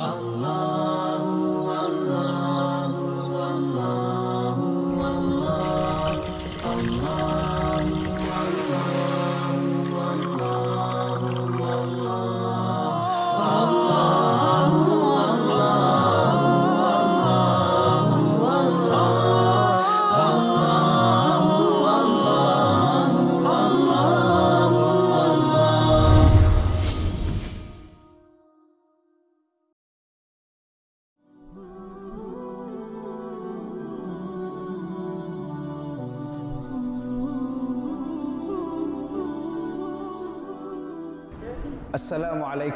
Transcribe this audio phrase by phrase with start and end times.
[0.00, 0.67] Allah.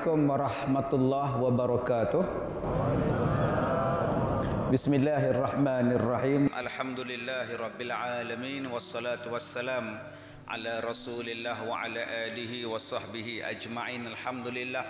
[0.03, 2.23] Assalamualaikum warahmatullahi wabarakatuh.
[4.75, 6.51] Bismillahirrahmanirrahim.
[6.51, 10.03] Alhamdulillahirabbil alamin wassalatu wassalam
[10.51, 14.11] ala Rasulillah wa ala alihi wa sahbihi ajma'in.
[14.11, 14.83] Alhamdulillah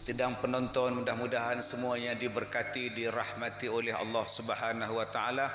[0.00, 5.52] sedang penonton mudah-mudahan semuanya diberkati dirahmati oleh Allah Subhanahu wa taala.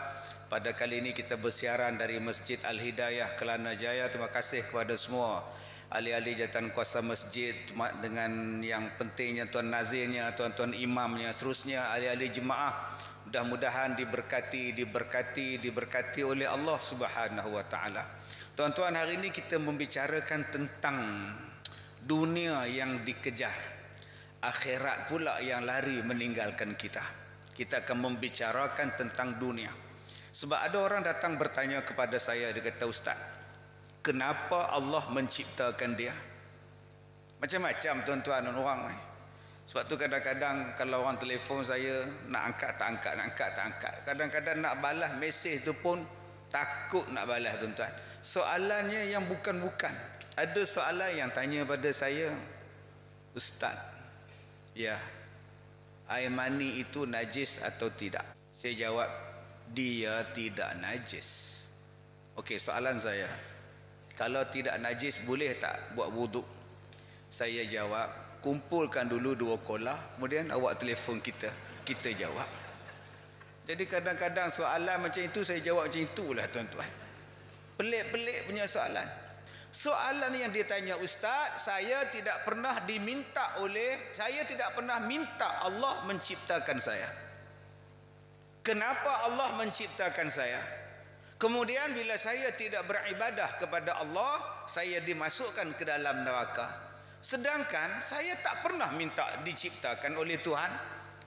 [0.53, 4.05] Pada kali ini kita bersiaran dari Masjid Al-Hidayah Kelana Jaya.
[4.13, 5.41] Terima kasih kepada semua
[5.89, 7.57] ahli-ahli jawatan kuasa masjid
[8.01, 12.97] dengan yang pentingnya tuan nazirnya, tuan-tuan imamnya, seterusnya ahli-ahli jemaah
[13.29, 18.05] mudah-mudahan diberkati, diberkati, diberkati oleh Allah Subhanahu wa taala.
[18.57, 20.97] Tuan-tuan, hari ini kita membicarakan tentang
[22.05, 23.53] dunia yang dikejar.
[24.39, 27.03] Akhirat pula yang lari meninggalkan kita.
[27.53, 29.69] Kita akan membicarakan tentang dunia.
[30.31, 33.19] Sebab ada orang datang bertanya kepada saya dia kata ustaz,
[34.09, 36.17] kenapa Allah menciptakan dia?
[37.37, 38.97] Macam-macam tuan-tuan dan orang ni
[39.69, 43.93] sebab tu kadang-kadang kalau orang telefon saya nak angkat tak angkat nak angkat tak angkat.
[44.01, 46.01] Kadang-kadang nak balas mesej tu pun
[46.49, 47.93] takut nak balas tuan-tuan.
[48.25, 49.93] Soalannya yang bukan-bukan.
[50.41, 52.33] Ada soalan yang tanya pada saya
[53.37, 53.77] ustaz
[54.73, 54.97] ya
[56.09, 58.25] air mani itu najis atau tidak?
[58.49, 59.09] Saya jawab
[59.77, 61.61] dia tidak najis.
[62.41, 63.29] Okey soalan saya
[64.19, 66.43] kalau tidak najis boleh tak buat wuduk?
[67.31, 68.11] Saya jawab
[68.43, 71.47] kumpulkan dulu dua kolah kemudian awak telefon kita.
[71.87, 72.45] Kita jawab.
[73.63, 76.91] Jadi kadang-kadang soalan macam itu saya jawab macam itulah tuan-tuan.
[77.79, 79.07] Pelik-pelik punya soalan.
[79.71, 86.03] Soalan yang dia tanya ustaz saya tidak pernah diminta oleh saya tidak pernah minta Allah
[86.03, 87.07] menciptakan saya.
[88.67, 90.78] Kenapa Allah menciptakan saya
[91.39, 96.67] Kemudian bila saya tidak beribadah kepada Allah, saya dimasukkan ke dalam neraka.
[97.23, 100.67] Sedangkan saya tak pernah minta diciptakan oleh Tuhan.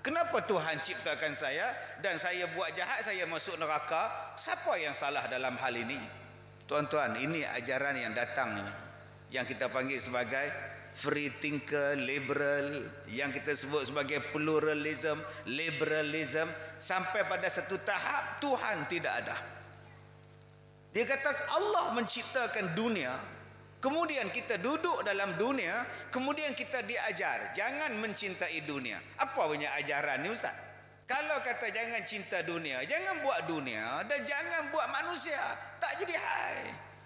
[0.04, 1.72] Kenapa Tuhan ciptakan saya
[2.04, 4.36] dan saya buat jahat saya masuk neraka?
[4.36, 5.96] Siapa yang salah dalam hal ini?
[6.68, 8.74] Tuan-tuan, ini ajaran yang datang ini.
[9.32, 10.52] Yang kita panggil sebagai
[10.92, 15.16] free thinker, liberal, yang kita sebut sebagai pluralism,
[15.48, 19.61] liberalism sampai pada satu tahap Tuhan tidak ada.
[20.92, 23.16] Dia kata Allah menciptakan dunia,
[23.80, 29.00] kemudian kita duduk dalam dunia, kemudian kita diajar jangan mencintai dunia.
[29.16, 30.52] Apa punya ajaran ni ustaz?
[31.08, 35.40] Kalau kata jangan cinta dunia, jangan buat dunia dan jangan buat manusia,
[35.80, 36.60] tak jadi hai.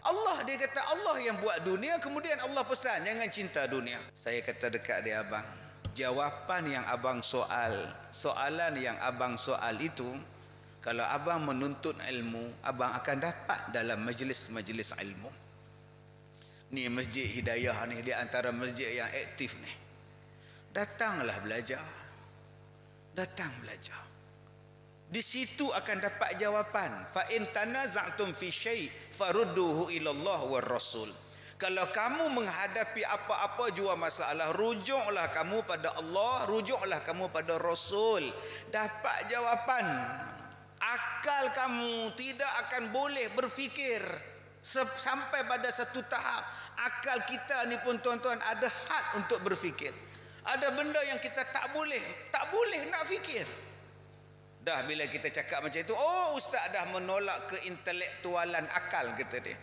[0.07, 3.99] Allah dia kata Allah yang buat dunia, kemudian Allah pesan jangan cinta dunia.
[4.19, 5.47] Saya kata dekat dia abang,
[5.95, 10.07] jawapan yang abang soal, soalan yang abang soal itu
[10.87, 15.27] kalau abang menuntut ilmu abang akan dapat dalam majlis-majlis ilmu.
[16.71, 19.73] Ni masjid hidayah ni di antara masjid yang aktif ni.
[20.71, 21.83] Datanglah belajar.
[23.19, 23.99] Datang belajar.
[25.11, 27.11] Di situ akan dapat jawapan.
[27.11, 31.11] Fa in tanaza'tum fi syai' farudduhu ila Allah war rasul.
[31.59, 38.23] Kalau kamu menghadapi apa-apa jua masalah rujuklah kamu pada Allah rujuklah kamu pada rasul.
[38.71, 39.87] Dapat jawapan
[40.81, 44.03] akal kamu tidak akan boleh berfikir
[45.01, 46.45] sampai pada satu tahap.
[46.77, 49.95] Akal kita ni pun tuan-tuan ada had untuk berfikir.
[50.47, 53.47] Ada benda yang kita tak boleh tak boleh nak fikir.
[54.67, 59.57] Dah bila kita cakap macam itu oh ustaz dah menolak keintelektualan akal kata dia.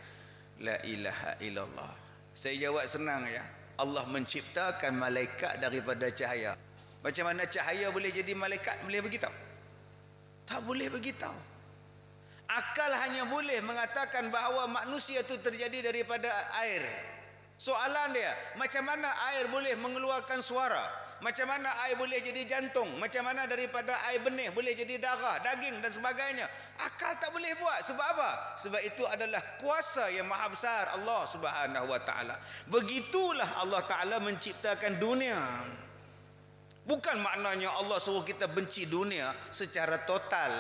[0.64, 1.92] La ilaha illallah.
[2.34, 3.44] Saya jawab senang ya.
[3.78, 6.58] Allah menciptakan malaikat daripada cahaya.
[7.04, 8.80] Macam mana cahaya boleh jadi malaikat?
[8.86, 9.53] Boleh beritahu
[10.48, 11.36] tak boleh beritahu.
[12.50, 16.30] Akal hanya boleh mengatakan bahawa manusia itu terjadi daripada
[16.60, 16.84] air.
[17.58, 21.04] Soalan dia, macam mana air boleh mengeluarkan suara?
[21.24, 23.00] Macam mana air boleh jadi jantung?
[23.00, 26.52] Macam mana daripada air benih boleh jadi darah, daging dan sebagainya?
[26.84, 27.80] Akal tak boleh buat.
[27.88, 28.60] Sebab apa?
[28.60, 32.36] Sebab itu adalah kuasa yang maha besar Allah subhanahu wa ta'ala.
[32.68, 35.40] Begitulah Allah ta'ala menciptakan dunia.
[36.84, 40.52] Bukan maknanya Allah suruh kita benci dunia secara total.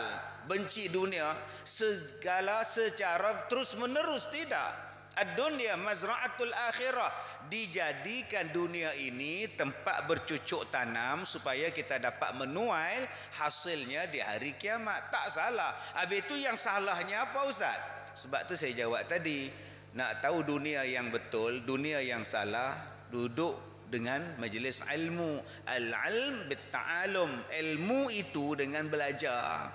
[0.47, 1.35] Benci dunia
[1.67, 4.71] segala secara terus menerus tidak.
[5.13, 7.11] Ad-dunya mazra'atul akhirah.
[7.51, 13.03] Dijadikan dunia ini tempat bercucuk tanam supaya kita dapat menuai
[13.35, 15.11] hasilnya di hari kiamat.
[15.11, 15.75] Tak salah.
[15.99, 17.77] Habis itu yang salahnya apa Ustaz?
[18.15, 19.51] Sebab tu saya jawab tadi.
[19.93, 22.73] Nak tahu dunia yang betul, dunia yang salah,
[23.13, 25.37] duduk dengan majlis ilmu.
[25.69, 27.29] Al-ilm bitta'alum.
[27.53, 29.69] Ilmu itu dengan belajar.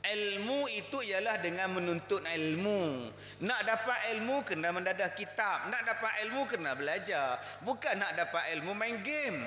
[0.00, 3.12] Ilmu itu ialah dengan menuntut ilmu.
[3.44, 5.68] Nak dapat ilmu kena mendadah kitab.
[5.68, 7.36] Nak dapat ilmu kena belajar.
[7.60, 9.44] Bukan nak dapat ilmu main game.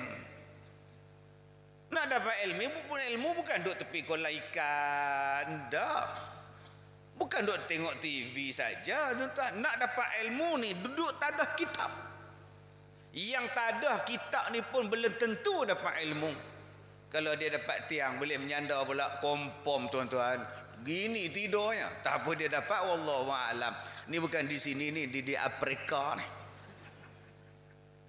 [1.90, 5.74] Nak dapat ilmu pun ilmu bukan duduk tepi kolam ikan.
[5.74, 6.34] Dah
[7.14, 11.90] bukan duduk tengok TV saja tuan nak dapat ilmu ni duduk tadah kitab
[13.14, 16.34] yang tak ada kitab ni pun belum tentu dapat ilmu.
[17.14, 20.42] Kalau dia dapat tiang boleh menyandar pula kompom tuan-tuan.
[20.82, 22.02] Gini tidurnya.
[22.02, 23.70] Tak apa dia dapat wallahu alam.
[24.10, 26.26] Ni bukan di sini ni di di Afrika ni.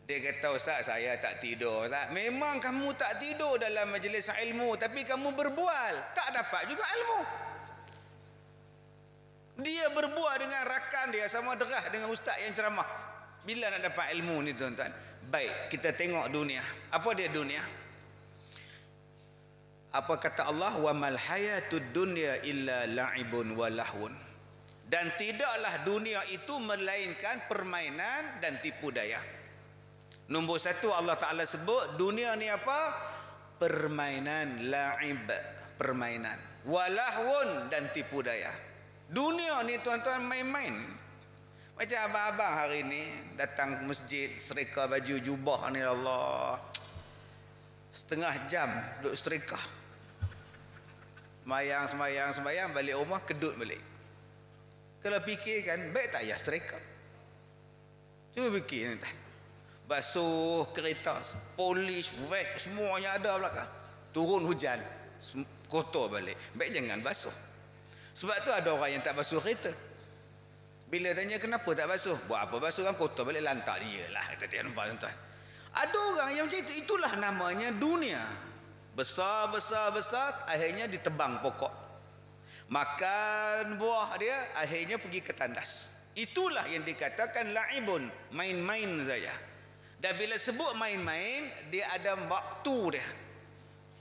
[0.09, 2.09] Dia kata Ustaz saya tak tidur Ustaz.
[2.09, 5.93] Memang kamu tak tidur dalam majlis ilmu tapi kamu berbual.
[6.17, 7.21] Tak dapat juga ilmu.
[9.61, 13.04] Dia berbual dengan rakan dia sama derah dengan ustaz yang ceramah.
[13.45, 14.89] Bila nak dapat ilmu ni tuan-tuan?
[15.29, 16.65] Baik, kita tengok dunia.
[16.89, 17.61] Apa dia dunia?
[19.93, 20.75] Apa kata Allah?
[20.81, 24.11] Wa mal hayatud dunya illa la'ibun wa lahun.
[24.85, 29.21] Dan tidaklah dunia itu melainkan permainan dan tipu daya.
[30.25, 32.97] Nombor satu Allah Ta'ala sebut dunia ni apa?
[33.61, 35.29] Permainan la'ib.
[35.77, 36.37] Permainan.
[36.65, 38.49] Walahun dan tipu daya.
[39.05, 40.73] Dunia ni tuan-tuan main-main.
[41.75, 43.03] Macam abang-abang hari ni
[43.35, 46.55] datang ke masjid serika baju jubah ni Allah.
[47.91, 48.71] Setengah jam
[49.03, 49.59] duduk serika.
[51.43, 53.83] Semayang, semayang, semayang balik rumah kedut balik.
[55.03, 56.79] Kalau fikir kan baik tak ya serika.
[58.31, 59.15] Cuba fikir ni tak.
[59.85, 61.21] Basuh kereta,
[61.59, 63.69] polis, wek, semuanya ada belakang.
[64.15, 64.79] Turun hujan,
[65.67, 66.39] kotor balik.
[66.55, 67.35] Baik jangan basuh.
[68.15, 69.75] Sebab tu ada orang yang tak basuh kereta.
[70.85, 72.17] Bila tanya kenapa tak basuh?
[72.29, 74.21] Buat apa basuh kan kotor balik lantak dia lah.
[74.29, 75.15] Kata dia nampak tuan
[75.75, 76.73] Ada orang yang macam itu.
[76.85, 78.21] Itulah namanya dunia.
[78.93, 80.45] Besar, besar, besar.
[80.45, 81.73] Akhirnya ditebang pokok.
[82.69, 84.37] Makan buah dia.
[84.53, 85.89] Akhirnya pergi ke tandas.
[86.13, 88.07] Itulah yang dikatakan la'ibun.
[88.29, 89.33] Main-main saja.
[89.97, 91.49] Dan bila sebut main-main.
[91.73, 93.24] Dia ada waktu dia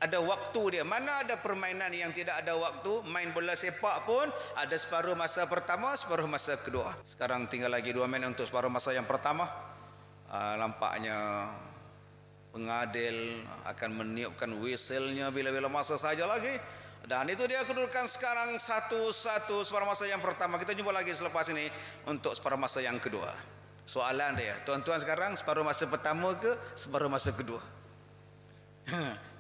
[0.05, 0.85] ada waktu dia.
[0.85, 5.97] Mana ada permainan yang tidak ada waktu, main bola sepak pun ada separuh masa pertama,
[5.97, 6.93] separuh masa kedua.
[7.09, 9.49] Sekarang tinggal lagi dua minit untuk separuh masa yang pertama.
[10.29, 11.49] Uh, nampaknya
[12.53, 16.53] pengadil akan meniupkan whistle-nya bila-bila masa saja lagi.
[17.05, 20.57] Dan itu dia kedudukan sekarang satu-satu separuh masa yang pertama.
[20.61, 21.69] Kita jumpa lagi selepas ini
[22.09, 23.33] untuk separuh masa yang kedua.
[23.85, 27.61] Soalan dia, tuan-tuan sekarang separuh masa pertama ke separuh masa kedua?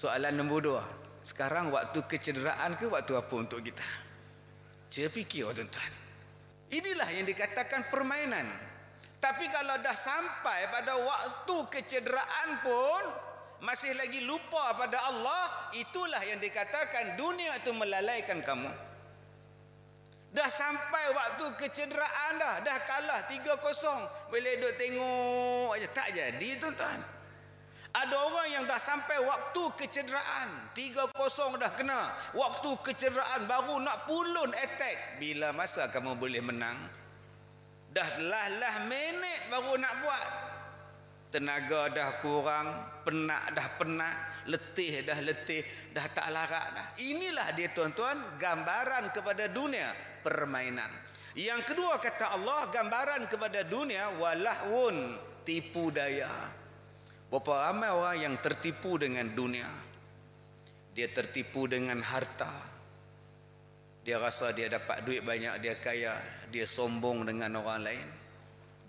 [0.00, 0.84] Soalan nombor dua.
[1.20, 3.84] Sekarang waktu kecederaan ke waktu apa untuk kita?
[4.88, 5.92] Cuba fikir oh, tuan-tuan.
[6.72, 8.48] Inilah yang dikatakan permainan.
[9.20, 13.02] Tapi kalau dah sampai pada waktu kecederaan pun
[13.60, 18.72] masih lagi lupa pada Allah, itulah yang dikatakan dunia itu melalaikan kamu.
[20.32, 24.32] Dah sampai waktu kecederaan dah, dah kalah 3-0.
[24.32, 27.19] Boleh duk tengok aja tak jadi tuan-tuan.
[27.90, 30.70] Ada orang yang dah sampai waktu kecederaan.
[30.78, 31.10] 3-0
[31.58, 32.14] dah kena.
[32.38, 35.18] Waktu kecederaan baru nak pulun attack.
[35.18, 36.78] Bila masa kamu boleh menang?
[37.90, 40.26] Dah lah-lah minit baru nak buat.
[41.34, 42.68] Tenaga dah kurang.
[43.02, 44.16] Penat dah penat.
[44.46, 45.66] Letih dah letih.
[45.90, 46.86] Dah tak larat dah.
[47.02, 49.90] Inilah dia tuan-tuan gambaran kepada dunia
[50.22, 50.90] permainan.
[51.34, 56.59] Yang kedua kata Allah gambaran kepada dunia walahun tipu daya.
[57.30, 59.70] Berapa ramai orang yang tertipu dengan dunia.
[60.98, 62.50] Dia tertipu dengan harta.
[64.02, 66.18] Dia rasa dia dapat duit banyak, dia kaya.
[66.50, 68.06] Dia sombong dengan orang lain.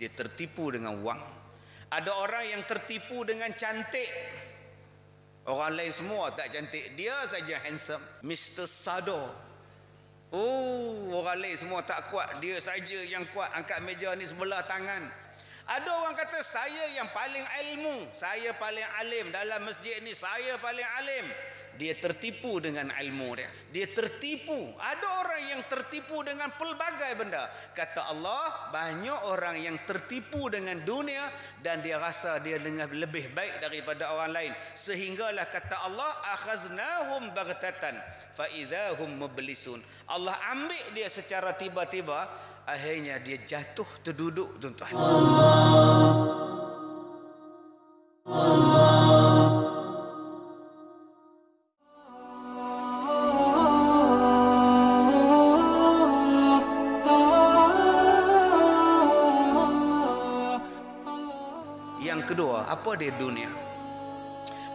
[0.01, 1.21] Dia tertipu dengan wang.
[1.93, 4.09] Ada orang yang tertipu dengan cantik.
[5.45, 6.97] Orang lain semua tak cantik.
[6.97, 8.01] Dia saja handsome.
[8.25, 8.65] Mr.
[8.65, 9.29] Sado.
[10.33, 12.41] Oh, orang lain semua tak kuat.
[12.41, 13.53] Dia saja yang kuat.
[13.53, 15.11] Angkat meja ni sebelah tangan.
[15.71, 20.83] Ada orang kata saya yang paling ilmu, saya paling alim dalam masjid ni, saya paling
[20.99, 21.25] alim.
[21.79, 23.49] dia tertipu dengan ilmu dia.
[23.71, 24.75] Dia tertipu.
[24.77, 27.47] Ada orang yang tertipu dengan pelbagai benda.
[27.71, 31.31] Kata Allah, banyak orang yang tertipu dengan dunia
[31.63, 34.51] dan dia rasa dia dengan lebih baik daripada orang lain.
[34.75, 37.95] Sehinggalah kata Allah, akhaznahum baghtatan
[38.35, 39.79] fa idzahum mublisun.
[40.11, 42.27] Allah ambil dia secara tiba-tiba,
[42.67, 44.93] akhirnya dia jatuh terduduk tuan-tuan.
[44.95, 46.51] Allah.
[62.71, 63.51] apa dia dunia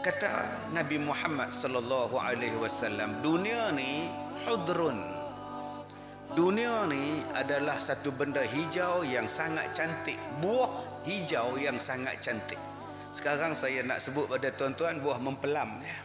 [0.04, 0.28] kata
[0.70, 4.12] Nabi Muhammad sallallahu alaihi wasallam dunia ni
[4.44, 5.15] hudrun
[6.36, 10.20] dunia ni adalah satu benda hijau yang sangat cantik.
[10.44, 10.68] Buah
[11.08, 12.60] hijau yang sangat cantik.
[13.16, 15.98] Sekarang saya nak sebut pada tuan-tuan buah mempelam ya.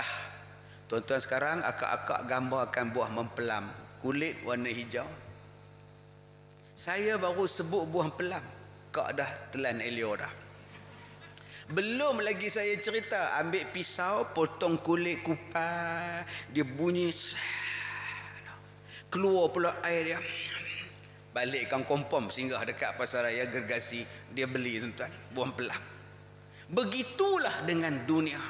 [0.00, 0.10] Dah.
[0.88, 3.68] Tuan-tuan sekarang akak-akak gambarkan buah mempelam.
[4.00, 5.06] Kulit warna hijau.
[6.74, 8.42] Saya baru sebut buah pelam.
[8.88, 10.32] Kak dah telan elio dah.
[11.72, 17.08] Belum lagi saya cerita ambil pisau potong kulit kupas dia bunyi
[19.14, 20.18] keluar pula air dia.
[21.30, 24.02] Balikkan kompom singgah dekat pasar raya gergasi.
[24.34, 25.94] Dia beli tuan buang pelang
[26.72, 28.40] begitulah dengan dunia.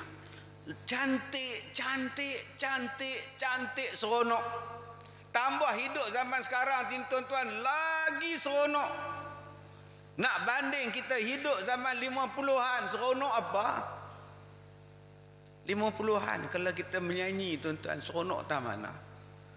[0.89, 4.45] Cantik cantik cantik cantik seronok.
[5.35, 8.91] Tambah hidup zaman sekarang tuan-tuan lagi seronok.
[10.15, 13.67] Nak banding kita hidup zaman 50-an seronok apa?
[15.67, 18.95] 50-an kalau kita menyanyi tuan-tuan seronok tak mana?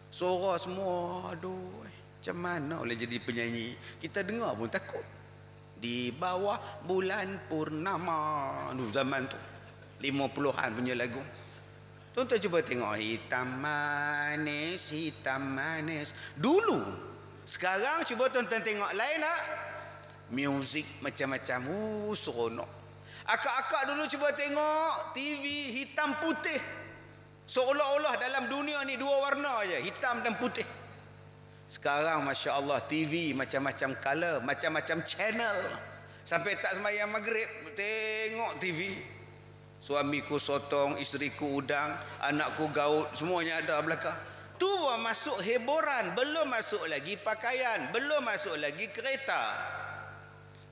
[0.07, 1.83] Suara semua aduh
[2.17, 3.77] macam mana boleh jadi penyanyi?
[4.01, 5.03] Kita dengar pun takut.
[5.77, 9.37] Di bawah bulan purnama aduh zaman tu
[10.01, 11.21] 50-an punya lagu.
[12.17, 16.17] Tuan-tuan cuba tengok hitam manis, hitam manis.
[16.33, 16.81] Dulu
[17.45, 19.41] sekarang cuba tuan-tuan tengok lain tak?
[20.33, 21.59] Muzik macam-macam.
[21.69, 22.67] Uh, seronok.
[23.23, 26.59] Akak-akak dulu cuba tengok TV hitam putih.
[27.47, 30.67] Seolah-olah dalam dunia ni dua warna aja, hitam dan putih.
[31.67, 35.55] Sekarang Masya Allah TV macam-macam color, macam-macam channel.
[36.27, 38.99] Sampai tak semayang maghrib, tengok TV.
[39.79, 44.15] Suamiku sotong, isteriku udang, anakku gaut, semuanya ada belakang.
[44.59, 44.67] Tu
[44.99, 49.55] masuk hiburan, belum masuk lagi pakaian, belum masuk lagi kereta.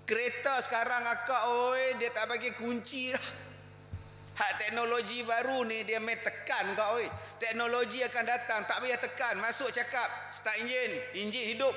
[0.04, 3.45] Kereta sekarang akak oi dia tak bagi kunci dah.
[4.36, 7.08] Hak teknologi baru ni dia main tekan kau oi.
[7.40, 11.72] Teknologi akan datang tak payah tekan, masuk cakap start enjin, enjin hidup.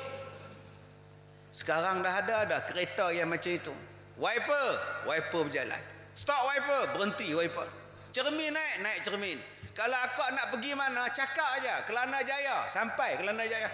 [1.55, 3.75] Sekarang dah ada dah kereta yang macam itu.
[4.19, 4.67] Wiper,
[5.07, 5.83] wiper berjalan.
[6.19, 7.71] Stop wiper, berhenti wiper.
[8.11, 9.39] Cermin naik, naik cermin.
[9.79, 11.87] Kalau akak nak pergi mana, cakap aja.
[11.87, 13.71] Kelana Jaya, sampai Kelana Jaya.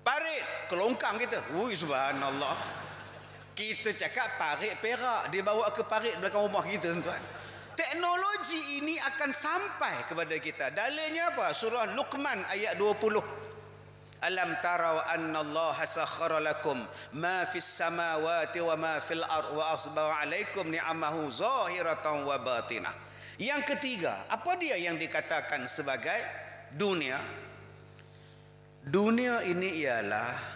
[0.00, 1.44] Parit, kelongkang kita.
[1.52, 2.85] Ui subhanallah.
[3.56, 5.32] Kita cakap parit perak.
[5.32, 7.22] Dia bawa ke parit belakang rumah kita tuan.
[7.72, 10.72] Teknologi ini akan sampai kepada kita.
[10.76, 11.56] Dalilnya apa?
[11.56, 13.20] Surah Luqman ayat 20.
[14.24, 16.80] Alam tarau anna Allah sakhara lakum
[17.12, 22.96] ma fis samawati wa ma fil ard wa asbara alaikum ni'amahu zahiratan wa batinah.
[23.36, 26.16] Yang ketiga, apa dia yang dikatakan sebagai
[26.80, 27.20] dunia?
[28.88, 30.55] Dunia ini ialah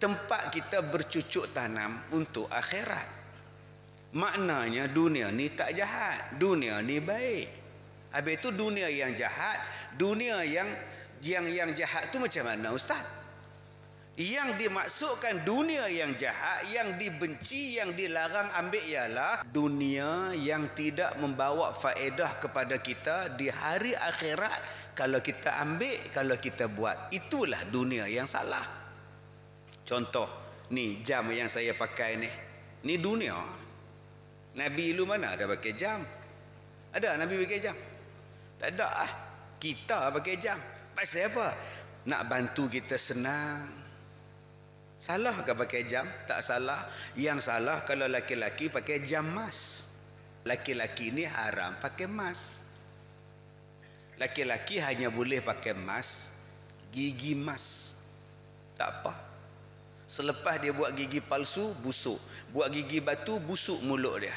[0.00, 3.20] tempat kita bercucuk tanam untuk akhirat.
[4.16, 7.46] Maknanya dunia ni tak jahat, dunia ni baik.
[8.10, 9.62] Habis itu dunia yang jahat,
[9.94, 10.66] dunia yang
[11.22, 12.98] yang yang jahat tu macam mana ustaz?
[14.18, 21.70] Yang dimaksudkan dunia yang jahat, yang dibenci, yang dilarang ambil ialah dunia yang tidak membawa
[21.70, 24.58] faedah kepada kita di hari akhirat
[24.98, 27.14] kalau kita ambil, kalau kita buat.
[27.14, 28.79] Itulah dunia yang salah.
[29.84, 30.28] Contoh,
[30.70, 32.30] ni jam yang saya pakai ni.
[32.86, 33.36] Ni dunia.
[34.56, 36.02] Nabi lu mana ada pakai jam?
[36.90, 37.76] Ada Nabi pakai jam?
[38.58, 39.12] Tak ada ah.
[39.60, 40.58] Kita pakai jam.
[40.96, 41.48] Pasal apa?
[42.08, 43.68] Nak bantu kita senang.
[45.00, 46.04] Salah ke pakai jam?
[46.28, 46.88] Tak salah.
[47.16, 49.88] Yang salah kalau laki-laki pakai jam mas.
[50.44, 52.60] Laki-laki ni haram pakai mas.
[54.20, 56.28] Laki-laki hanya boleh pakai mas
[56.92, 57.96] gigi mas.
[58.76, 59.29] Tak apa.
[60.10, 62.18] Selepas dia buat gigi palsu, busuk.
[62.50, 64.34] Buat gigi batu, busuk mulut dia.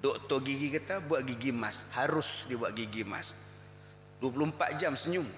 [0.00, 1.84] Doktor gigi kata, buat gigi emas.
[1.92, 3.36] Harus dia buat gigi emas.
[4.24, 5.28] 24 jam senyum.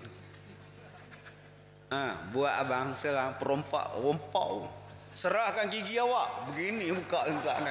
[1.90, 4.70] Ha, buat abang serang perompak, rompau.
[5.18, 6.54] Serahkan gigi awak.
[6.54, 7.66] Begini buka tuan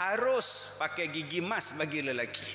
[0.00, 2.48] Harus pakai gigi emas bagi lelaki.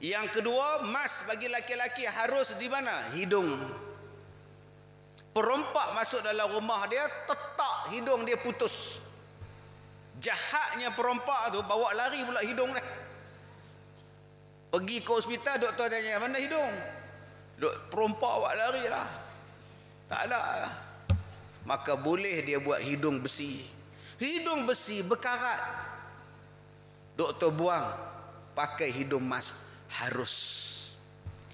[0.00, 3.12] Yang kedua, mas bagi laki-laki harus di mana?
[3.12, 3.60] Hidung.
[5.38, 8.98] Perompak masuk dalam rumah dia, tetak hidung dia putus.
[10.18, 12.82] Jahatnya perompak tu bawa lari pula hidung dia.
[14.74, 16.74] Pergi ke hospital, doktor tanya, mana hidung?
[17.62, 19.06] Dok, perompak awak lari lah.
[20.10, 20.74] Tak ada.
[21.62, 23.62] Maka boleh dia buat hidung besi.
[24.18, 25.62] Hidung besi berkarat.
[27.14, 27.94] Doktor buang.
[28.58, 29.54] Pakai hidung mas.
[29.86, 30.34] Harus.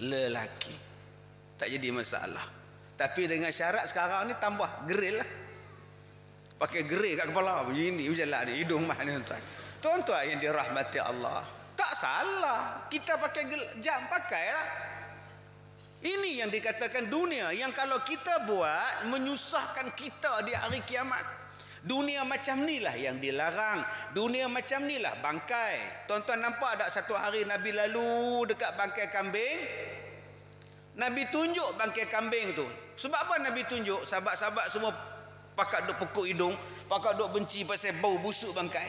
[0.01, 0.73] Lelaki.
[1.61, 2.64] Tak jadi masalah.
[2.95, 5.29] Tapi dengan syarat sekarang ni tambah geril lah.
[6.55, 7.67] Pakai geril kat kepala.
[7.67, 8.07] Begini.
[8.07, 8.53] Macam lah ni.
[8.63, 9.41] Hidung mas ni tuan.
[9.83, 11.43] Tuan-tuan yang dirahmati Allah.
[11.75, 12.87] Tak salah.
[12.87, 13.43] Kita pakai
[13.83, 14.07] jam.
[14.07, 14.67] Pakai lah.
[16.05, 21.23] Ini yang dikatakan dunia yang kalau kita buat menyusahkan kita di hari kiamat.
[21.85, 23.85] Dunia macam ni lah yang dilarang.
[24.13, 26.09] Dunia macam ni lah bangkai.
[26.09, 29.57] Tuan-tuan nampak tak satu hari Nabi lalu dekat bangkai kambing?
[30.95, 32.65] Nabi tunjuk bangkai kambing tu.
[32.95, 34.07] Sebab apa Nabi tunjuk?
[34.07, 34.95] Sahabat-sahabat semua
[35.59, 36.55] pakat duk pekuk hidung.
[36.87, 38.87] Pakat duk benci pasal bau busuk bangkai.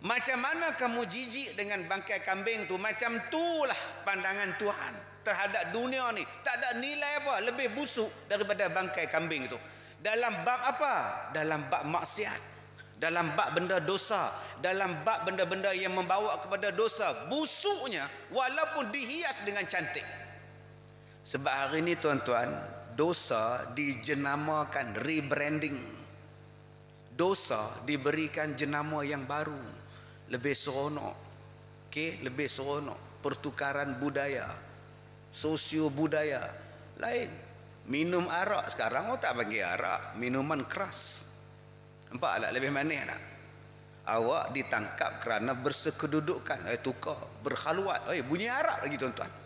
[0.00, 2.80] Macam mana kamu jijik dengan bangkai kambing tu?
[2.80, 9.10] Macam itulah pandangan Tuhan terhadap dunia ni tak ada nilai apa lebih busuk daripada bangkai
[9.10, 9.58] kambing itu
[9.98, 10.94] dalam bab apa
[11.34, 12.54] dalam bab maksiat
[13.02, 14.30] dalam bab benda dosa
[14.62, 20.06] dalam bab benda-benda yang membawa kepada dosa busuknya walaupun dihias dengan cantik
[21.26, 22.54] sebab hari ini tuan-tuan
[22.94, 25.74] dosa dijenamakan rebranding.
[27.18, 29.58] Dosa diberikan jenama yang baru
[30.30, 31.16] lebih seronok.
[31.90, 33.18] Okey lebih seronok.
[33.26, 34.46] Pertukaran budaya
[35.34, 36.46] sosio budaya
[37.02, 37.26] lain.
[37.90, 41.26] Minum arak sekarang orang tak panggil arak minuman keras.
[42.14, 42.50] Nampak tak?
[42.54, 43.22] Lebih manis tak?
[44.06, 49.45] Awak ditangkap kerana bersekedudukan eh tukar berkhaluat eh bunyi arak lagi tuan-tuan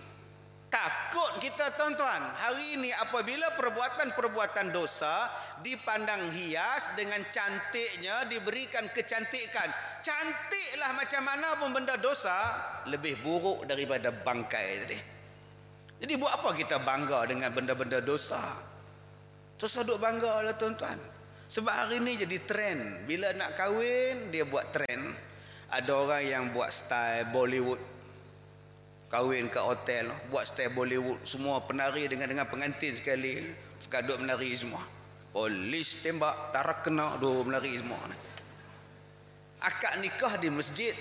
[0.71, 5.27] Takut kita tuan-tuan hari ini apabila perbuatan-perbuatan dosa
[5.59, 9.67] dipandang hias dengan cantiknya diberikan kecantikan.
[9.99, 12.55] Cantiklah macam mana pun benda dosa
[12.87, 14.99] lebih buruk daripada bangkai tadi.
[16.07, 18.39] Jadi buat apa kita bangga dengan benda-benda dosa?
[19.59, 20.95] Dosa duk bangga lah tuan-tuan.
[21.51, 23.03] Sebab hari ni jadi trend.
[23.11, 25.03] Bila nak kahwin, dia buat trend.
[25.67, 28.00] Ada orang yang buat style Bollywood.
[29.11, 31.19] Kahwin kat hotel, buat style Bollywood.
[31.27, 33.43] Semua penari dengan dengan pengantin sekali.
[33.91, 34.87] Kaduk menari semua.
[35.35, 37.99] Polis tembak, tarak kena, dua menari semua.
[39.59, 40.95] Akad nikah di masjid.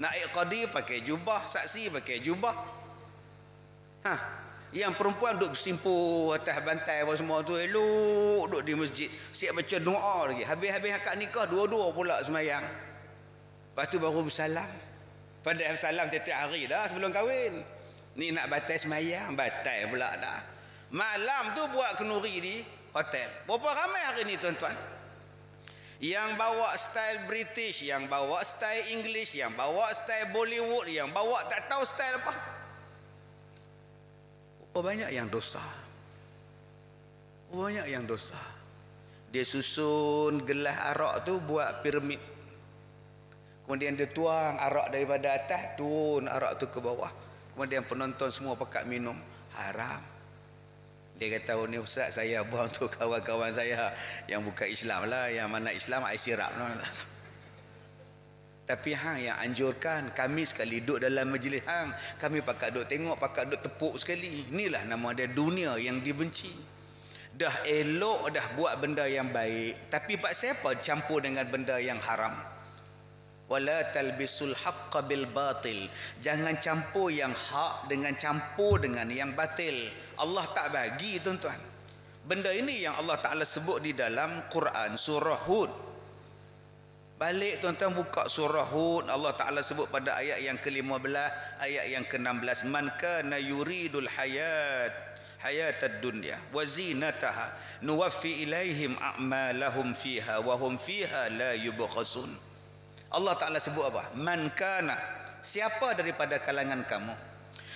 [0.00, 2.56] Naik qadi pakai jubah, saksi pakai jubah.
[4.08, 4.20] Hah,
[4.74, 9.76] yang perempuan duduk bersimpu atas bantai apa semua tu elok duduk di masjid siap baca
[9.78, 12.66] doa lagi habis-habis akad nikah dua-dua pula semayang
[13.70, 14.66] lepas tu baru bersalam
[15.44, 17.60] pada salam setiap hari dah sebelum kahwin
[18.16, 20.40] ni nak batai semayang batai pula dah
[20.90, 22.54] malam tu buat kenuri di
[22.96, 24.74] hotel berapa ramai hari ni tuan-tuan
[26.00, 31.68] yang bawa style British yang bawa style English yang bawa style Bollywood yang bawa tak
[31.68, 32.54] tahu style apa
[34.74, 35.62] Oh banyak yang dosa.
[37.54, 38.38] Oh banyak yang dosa.
[39.30, 42.18] Dia susun gelas arak tu buat piramid.
[43.64, 47.08] Kemudian dia tuang arak daripada atas, turun arak tu ke bawah.
[47.56, 49.16] Kemudian penonton semua pakat minum.
[49.56, 50.02] Haram.
[51.14, 53.94] Dia kata, oh ni Ustaz saya buang untuk kawan-kawan saya
[54.26, 55.30] yang bukan Islam lah.
[55.30, 56.50] Yang mana Islam, air sirap.
[58.64, 63.52] Tapi hang yang anjurkan kami sekali duduk dalam majlis hang, kami pakat duduk tengok, pakat
[63.52, 64.48] duduk tepuk sekali.
[64.48, 66.50] Inilah nama dia dunia yang dibenci.
[67.36, 72.53] Dah elok dah buat benda yang baik, tapi pak siapa campur dengan benda yang haram?
[73.44, 75.88] Wala talbisul haqqa bil batil.
[76.24, 79.92] Jangan campur yang hak dengan campur dengan yang batil.
[80.16, 81.60] Allah tak bagi tuan-tuan.
[82.24, 85.68] Benda ini yang Allah Taala sebut di dalam Quran surah Hud
[87.20, 91.14] Balik tuan-tuan buka surah Hud Allah Taala sebut pada ayat yang ke-15
[91.60, 94.90] ayat yang ke-16 man kana yuridul hayat
[95.44, 97.52] hayatad dunya wa zinataha
[97.84, 102.32] nuwaffi ilaihim a'malahum fiha wa hum fiha la yubkhasun
[103.14, 104.10] Allah Taala sebut apa?
[104.18, 104.98] Man kana
[105.40, 107.14] siapa daripada kalangan kamu?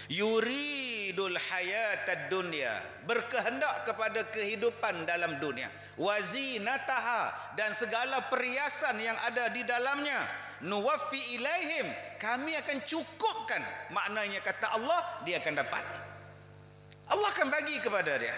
[0.09, 5.73] Yuri yuridul hayatad dunya berkehendak kepada kehidupan dalam dunia.
[5.97, 10.29] Wazinataha dan segala perhiasan yang ada di dalamnya.
[10.63, 11.89] Nuwaffi ilaihim
[12.21, 13.63] kami akan cukupkan.
[13.95, 15.85] Maknanya kata Allah dia akan dapat.
[17.09, 18.37] Allah akan bagi kepada dia.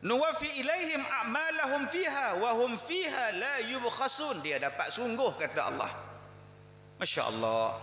[0.00, 4.40] Nuwaffi ilaihim a'malahum fiha wa hum fiha la yubkhasun.
[4.46, 6.09] Dia dapat sungguh kata Allah
[7.00, 7.80] Masya Allah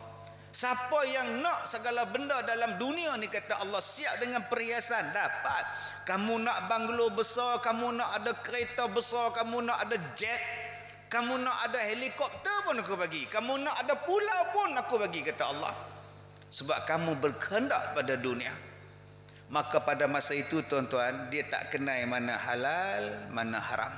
[0.58, 5.64] Siapa yang nak segala benda dalam dunia ni kata Allah siap dengan perhiasan dapat.
[6.02, 10.42] Kamu nak banglo besar, kamu nak ada kereta besar, kamu nak ada jet,
[11.14, 13.30] kamu nak ada helikopter pun aku bagi.
[13.30, 15.78] Kamu nak ada pulau pun aku bagi kata Allah.
[16.50, 18.56] Sebab kamu berkehendak pada dunia.
[19.54, 23.94] Maka pada masa itu tuan-tuan dia tak kenal mana halal, mana haram.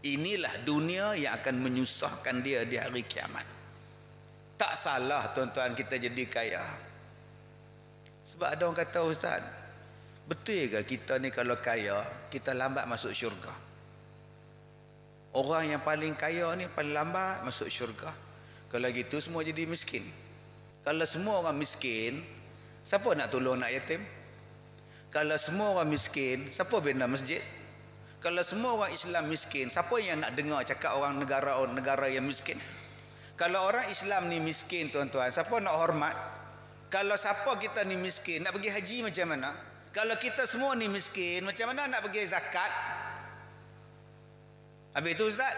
[0.00, 3.55] Inilah dunia yang akan menyusahkan dia di hari kiamat.
[4.56, 6.64] Tak salah tuan-tuan kita jadi kaya.
[8.24, 9.44] Sebab ada orang kata ustaz,
[10.24, 12.00] betul ke kita ni kalau kaya,
[12.32, 13.52] kita lambat masuk syurga?
[15.36, 18.16] Orang yang paling kaya ni paling lambat masuk syurga.
[18.72, 20.02] Kalau gitu semua jadi miskin.
[20.80, 22.24] Kalau semua orang miskin,
[22.80, 24.00] siapa nak tolong nak yatim?
[25.12, 27.44] Kalau semua orang miskin, siapa bina masjid?
[28.24, 32.24] Kalau semua orang Islam miskin, siapa yang nak dengar cakap orang negara orang negara yang
[32.24, 32.56] miskin?
[33.36, 36.16] Kalau orang Islam ni miskin tuan-tuan, siapa nak hormat?
[36.88, 39.52] Kalau siapa kita ni miskin, nak pergi haji macam mana?
[39.92, 42.72] Kalau kita semua ni miskin, macam mana nak pergi zakat?
[44.96, 45.52] Habis itu Ustaz,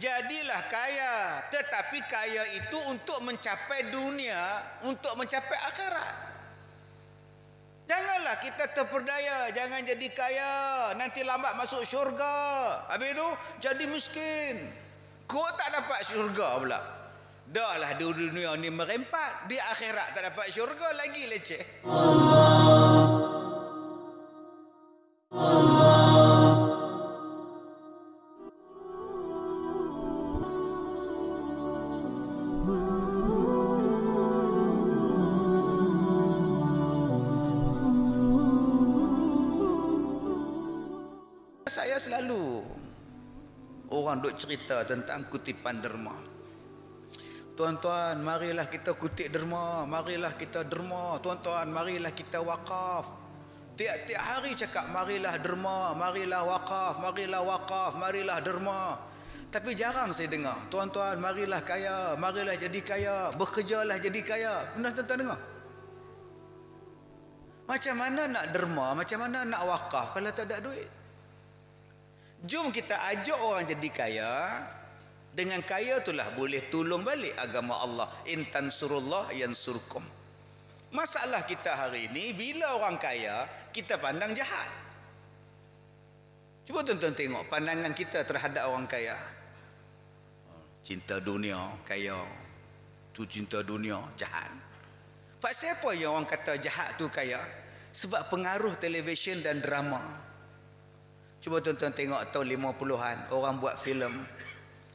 [0.00, 1.44] jadilah kaya.
[1.52, 6.14] Tetapi kaya itu untuk mencapai dunia, untuk mencapai akhirat.
[7.88, 10.52] Janganlah kita terperdaya, jangan jadi kaya,
[10.96, 12.84] nanti lambat masuk syurga.
[12.88, 13.28] Habis itu
[13.60, 14.56] jadi miskin.
[15.28, 16.97] Kau tak dapat syurga pula.
[17.48, 19.48] Dah lah di dunia ni merempat.
[19.48, 21.64] Di akhirat tak dapat syurga lagi leceh.
[41.64, 42.60] Saya selalu
[43.88, 46.37] orang duk cerita tentang kutipan derma.
[47.58, 51.18] Tuan-tuan, marilah kita kutip derma, marilah kita derma.
[51.18, 53.10] Tuan-tuan, marilah kita wakaf.
[53.74, 59.02] Tiap-tiap hari cakap marilah derma, marilah wakaf, marilah wakaf, marilah derma.
[59.50, 60.54] Tapi jarang saya dengar.
[60.70, 64.54] Tuan-tuan, marilah kaya, marilah jadi kaya, bekerjalah jadi kaya.
[64.78, 65.40] Pernah tuan-tuan dengar?
[67.66, 70.86] Macam mana nak derma, macam mana nak wakaf kalau tak ada duit?
[72.46, 74.32] Jom kita ajak orang jadi kaya,
[75.38, 78.10] dengan kaya itulah boleh tolong balik agama Allah.
[78.26, 80.02] Intan surullah yang surkum.
[80.90, 84.66] Masalah kita hari ini, bila orang kaya, kita pandang jahat.
[86.66, 89.14] Cuba tuan-tuan tengok pandangan kita terhadap orang kaya.
[90.82, 92.18] Cinta dunia, kaya.
[93.14, 94.50] Tu cinta dunia, jahat.
[95.38, 97.38] Pak siapa yang orang kata jahat tu kaya?
[97.94, 100.02] Sebab pengaruh televisyen dan drama.
[101.38, 104.26] Cuba tuan-tuan tengok tahun 50-an, orang buat filem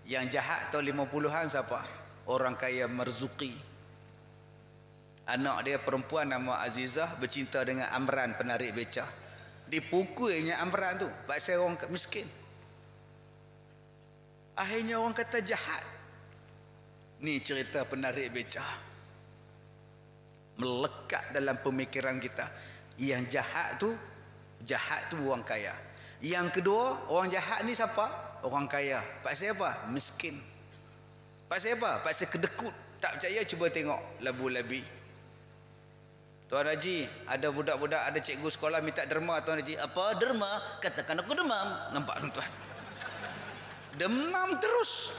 [0.04, 1.80] yang jahat tahun 50-an siapa?
[2.28, 3.56] Orang kaya Marzuki.
[5.24, 9.08] Anak dia perempuan nama Azizah bercinta dengan Amran penarik beca.
[9.72, 11.08] Dipukulnya Amran tu.
[11.24, 12.28] Pasal orang miskin.
[14.60, 15.84] Akhirnya orang kata jahat.
[17.24, 18.64] Ni cerita penarik beca.
[20.60, 22.52] Melekat dalam pemikiran kita.
[23.00, 23.96] Yang jahat tu,
[24.68, 25.72] jahat tu orang kaya.
[26.20, 28.33] Yang kedua, orang jahat ni siapa?
[28.44, 29.00] Orang kaya.
[29.24, 29.88] Pasal apa?
[29.90, 30.38] Miskin.
[31.48, 32.04] Pasal apa?
[32.04, 32.76] Pasal kedekut.
[33.00, 34.84] Tak percaya cuba tengok labu-labi.
[36.52, 39.80] Tuan Haji, ada budak-budak, ada cikgu sekolah minta derma Tuan Haji.
[39.80, 40.62] Apa derma?
[40.84, 41.68] Katakan aku demam.
[41.96, 42.52] Nampak tuan?
[43.98, 45.10] Demam terus.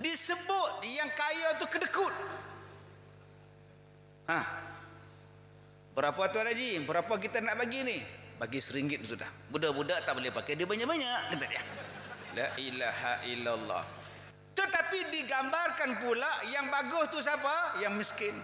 [0.00, 2.14] Disebut yang kaya tu kedekut.
[4.32, 4.40] Ha.
[5.92, 6.80] Berapa Tuan Haji?
[6.88, 7.98] Berapa kita nak bagi ni?
[8.40, 9.28] Bagi seringgit sudah.
[9.52, 11.36] Budak-budak tak boleh pakai dia banyak-banyak.
[11.36, 11.62] Kata dia.
[12.32, 13.84] La ilaha illallah.
[14.52, 17.80] Tetapi digambarkan pula yang bagus tu siapa?
[17.80, 18.36] Yang miskin.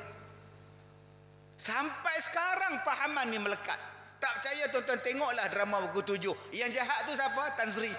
[1.59, 3.77] Sampai sekarang pahaman ni melekat.
[4.18, 6.37] Tak percaya tuan-tuan tengoklah drama buku tujuh.
[6.53, 7.55] Yang jahat tu siapa?
[7.55, 7.92] Tanzri.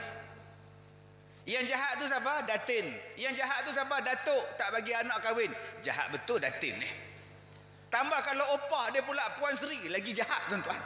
[1.50, 2.34] Yang jahat tu siapa?
[2.46, 2.86] Datin.
[3.16, 3.96] Yang jahat tu siapa?
[4.04, 4.44] Datuk.
[4.60, 5.52] Tak bagi anak kahwin.
[5.82, 6.90] Jahat betul Datin ni.
[7.90, 9.90] Tambah kalau opah dia pula Puan Sri.
[9.90, 10.82] Lagi jahat tuan-tuan.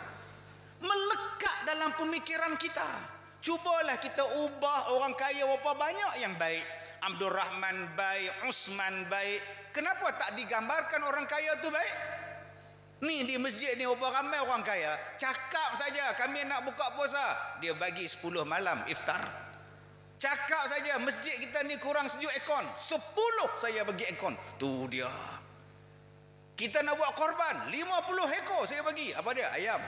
[0.80, 3.13] Melekat dalam pemikiran kita.
[3.44, 6.64] Cubalah kita ubah orang kaya berapa banyak yang baik.
[7.04, 9.44] Abdul Rahman baik, Usman baik.
[9.76, 11.92] Kenapa tak digambarkan orang kaya tu baik?
[13.04, 14.96] Ni di masjid ni berapa ramai orang kaya.
[15.20, 17.60] Cakap saja kami nak buka puasa.
[17.60, 19.20] Dia bagi 10 malam iftar.
[20.24, 22.64] Cakap saja masjid kita ni kurang sejuk ekon.
[22.80, 22.96] 10
[23.60, 24.40] saya bagi ekon.
[24.56, 25.12] Tu dia.
[26.56, 27.68] Kita nak buat korban.
[27.68, 29.12] 50 ekor saya bagi.
[29.12, 29.52] Apa dia?
[29.52, 29.84] Ayam.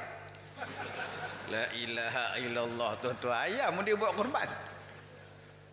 [1.49, 2.91] La ilaha illallah.
[3.01, 4.49] Tuan-tuan ayam dia buat korban.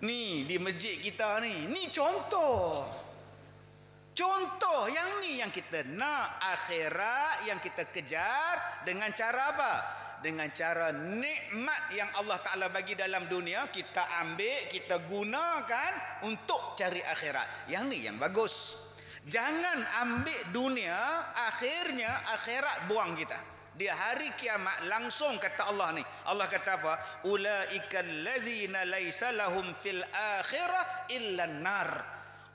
[0.02, 1.70] Ni di masjid kita ni.
[1.70, 2.85] Ni contoh.
[4.12, 9.72] Contoh yang ni yang kita nak akhirat yang kita kejar dengan cara apa?
[10.20, 17.00] Dengan cara nikmat yang Allah Taala bagi dalam dunia kita ambil, kita gunakan untuk cari
[17.02, 17.72] akhirat.
[17.72, 18.76] Yang ni yang bagus.
[19.26, 20.98] Jangan ambil dunia
[21.32, 23.51] akhirnya akhirat buang kita.
[23.72, 26.04] Di hari kiamat langsung kata Allah ni.
[26.28, 26.94] Allah kata apa?
[27.24, 31.90] Ulaikal ladzina laisa lahum fil akhirah illa nar.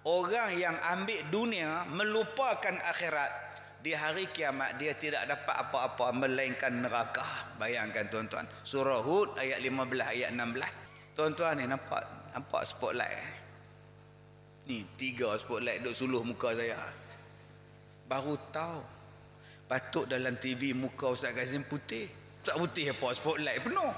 [0.05, 3.47] Orang yang ambil dunia melupakan akhirat
[3.81, 7.25] di hari kiamat dia tidak dapat apa-apa melainkan neraka.
[7.57, 8.45] Bayangkan tuan-tuan.
[8.61, 11.17] Surah Hud ayat 15 ayat 16.
[11.17, 13.17] Tuan-tuan ni nampak nampak spotlight.
[14.69, 16.77] Ni tiga spotlight duk suluh muka saya.
[18.05, 18.96] Baru tahu.
[19.67, 22.07] Patut dalam TV muka Ustaz Gazim putih.
[22.43, 23.93] Tak putih apa spotlight penuh.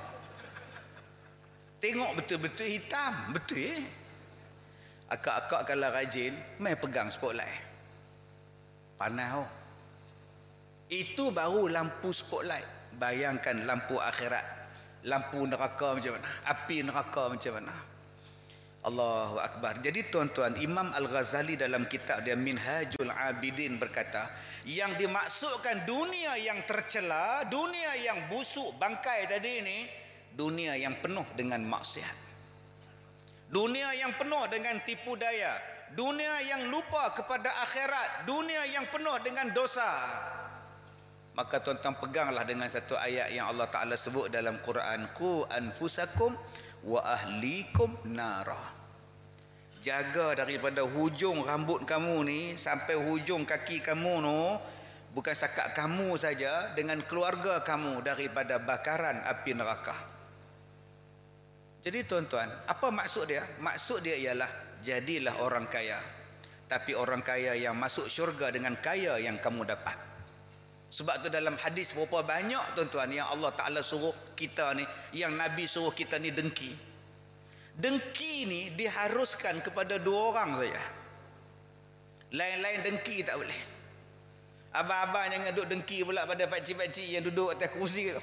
[1.79, 3.13] Tengok betul-betul hitam.
[3.32, 3.82] Betul eh?
[5.10, 7.49] akak-akak kalau rajin main pegang spotlight
[9.01, 9.49] panas oh.
[10.93, 12.65] itu baru lampu spotlight
[13.01, 14.45] bayangkan lampu akhirat
[15.10, 17.75] lampu neraka macam mana api neraka macam mana
[18.80, 19.84] Allahu Akbar.
[19.84, 24.32] Jadi tuan-tuan Imam Al-Ghazali dalam kitab dia Minhajul Abidin berkata
[24.63, 29.78] yang dimaksudkan dunia yang tercela dunia yang busuk bangkai tadi ini
[30.32, 32.32] dunia yang penuh dengan maksiat.
[33.52, 35.60] Dunia yang penuh dengan tipu daya.
[35.98, 38.30] Dunia yang lupa kepada akhirat.
[38.30, 39.89] Dunia yang penuh dengan dosa.
[41.34, 45.10] Maka tuan-tuan peganglah dengan satu ayat yang Allah Taala sebut dalam Quran.
[45.18, 46.38] Ku anfusakum
[46.84, 48.60] wa ahlikum nara
[49.80, 54.42] jaga daripada hujung rambut kamu ni sampai hujung kaki kamu tu
[55.15, 60.20] bukan setakat kamu saja dengan keluarga kamu daripada bakaran api neraka
[61.80, 63.44] jadi tuan-tuan, apa maksud dia?
[63.63, 64.52] Maksud dia ialah
[64.84, 65.96] jadilah orang kaya.
[66.68, 69.96] Tapi orang kaya yang masuk syurga dengan kaya yang kamu dapat.
[70.89, 74.82] Sebab tu dalam hadis berapa banyak tuan-tuan yang Allah Taala suruh kita ni,
[75.13, 76.73] yang Nabi suruh kita ni dengki.
[77.78, 80.82] Dengki ni diharuskan kepada dua orang saja.
[82.34, 83.62] Lain-lain dengki tak boleh.
[84.73, 88.21] Abang-abang jangan duduk dengki pula pada pakcik-pakcik yang duduk atas kursi tu.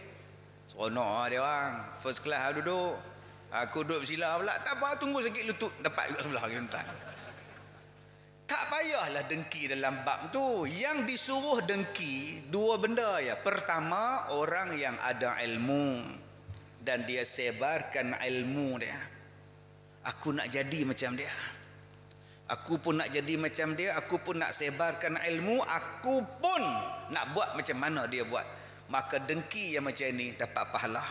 [0.70, 1.74] Seronok dia orang.
[2.02, 2.98] First class duduk.
[3.50, 4.55] Aku duduk bersila pula.
[4.62, 5.72] Tak apa, tunggu sikit lutut.
[5.83, 6.87] Dapat juga sebelah lagi tuan.
[8.46, 10.70] Tak payahlah dengki dalam bab tu.
[10.70, 13.35] Yang disuruh dengki, dua benda ya.
[13.35, 15.98] Pertama, orang yang ada ilmu.
[16.87, 18.94] Dan dia sebarkan ilmu dia.
[20.06, 21.35] Aku nak jadi macam dia.
[22.46, 23.98] Aku pun nak jadi macam dia.
[23.98, 25.66] Aku pun nak sebarkan ilmu.
[25.66, 26.62] Aku pun
[27.11, 28.46] nak buat macam mana dia buat.
[28.87, 31.02] Maka dengki yang macam ni dapat pahala.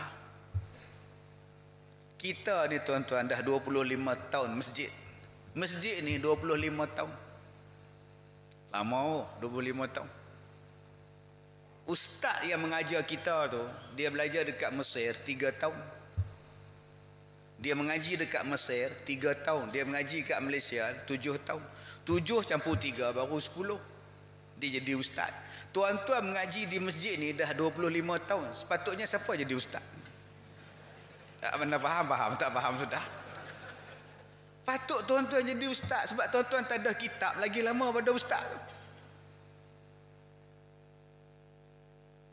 [2.16, 4.88] Kita ni tuan-tuan dah 25 tahun masjid.
[5.52, 6.48] Masjid ni 25
[6.96, 7.25] tahun.
[8.76, 10.10] Lama oh, 25 tahun.
[11.88, 13.64] Ustaz yang mengajar kita tu,
[13.96, 15.80] dia belajar dekat Mesir 3 tahun.
[17.56, 19.72] Dia mengaji dekat Mesir 3 tahun.
[19.72, 21.64] Dia mengaji dekat Malaysia 7 tahun.
[22.04, 23.80] 7 campur 3 baru 10.
[24.60, 25.32] Dia jadi ustaz.
[25.72, 27.80] Tuan-tuan mengaji di masjid ni dah 25
[28.28, 28.48] tahun.
[28.52, 29.80] Sepatutnya siapa jadi ustaz?
[31.40, 32.32] Tak pernah faham, faham.
[32.36, 33.04] Tak faham sudah.
[34.66, 36.10] Patut tuan-tuan jadi ustaz.
[36.10, 38.42] Sebab tuan-tuan tak ada kitab lagi lama pada ustaz.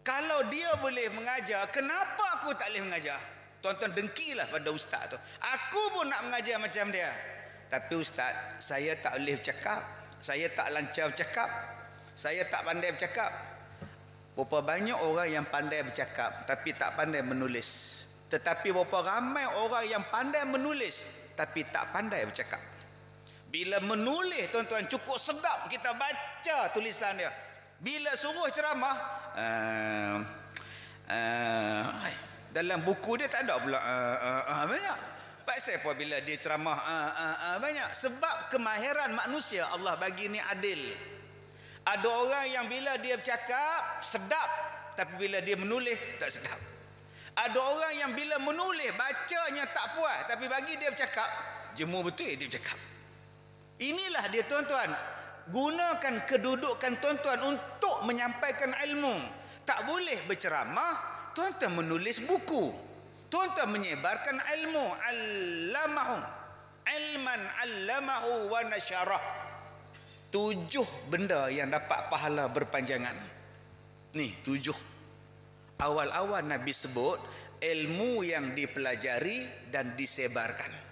[0.02, 3.22] Kalau dia boleh mengajar, kenapa aku tak boleh mengajar?
[3.62, 5.18] Tuan-tuan dengkilah pada ustaz tu.
[5.40, 7.14] Aku pun nak mengajar macam dia.
[7.70, 9.80] Tapi ustaz, saya tak boleh bercakap.
[10.20, 11.50] Saya tak lancar bercakap.
[12.18, 13.32] Saya tak pandai bercakap.
[14.34, 18.02] Berapa banyak orang yang pandai bercakap tapi tak pandai menulis.
[18.34, 22.62] Tetapi berapa ramai orang yang pandai menulis tapi tak pandai bercakap.
[23.54, 27.30] Bila menulis tuan-tuan cukup sedap kita baca tulisan dia.
[27.78, 28.98] Bila suruh ceramah
[29.38, 30.16] uh,
[31.12, 31.86] uh,
[32.50, 35.00] dalam buku dia tak ada pula uh, uh, uh, banyak.
[35.44, 37.90] Pasal apa bila dia ceramah uh, uh, uh, banyak?
[37.94, 40.80] Sebab kemahiran manusia Allah bagi ni adil.
[41.84, 44.50] Ada orang yang bila dia bercakap sedap
[44.96, 46.73] tapi bila dia menulis tak sedap.
[47.34, 51.26] Ada orang yang bila menulis bacanya tak puas tapi bagi dia bercakap
[51.74, 52.80] jemu betul dia bercakap.
[53.82, 54.94] Inilah dia tuan-tuan.
[55.44, 59.12] gunakan kedudukan tuan-tuan untuk menyampaikan ilmu.
[59.68, 60.96] Tak boleh berceramah
[61.36, 62.72] tuan-tuan menulis buku.
[63.28, 64.86] Tuan-tuan menyebarkan ilmu.
[64.88, 66.44] Allamahu
[66.88, 69.24] ilman allamahu wa nasyarah.
[70.32, 73.16] Tujuh benda yang dapat pahala berpanjangan.
[74.16, 74.93] Ni tujuh
[75.82, 77.18] awal-awal Nabi sebut
[77.64, 80.84] ilmu yang dipelajari dan disebarkan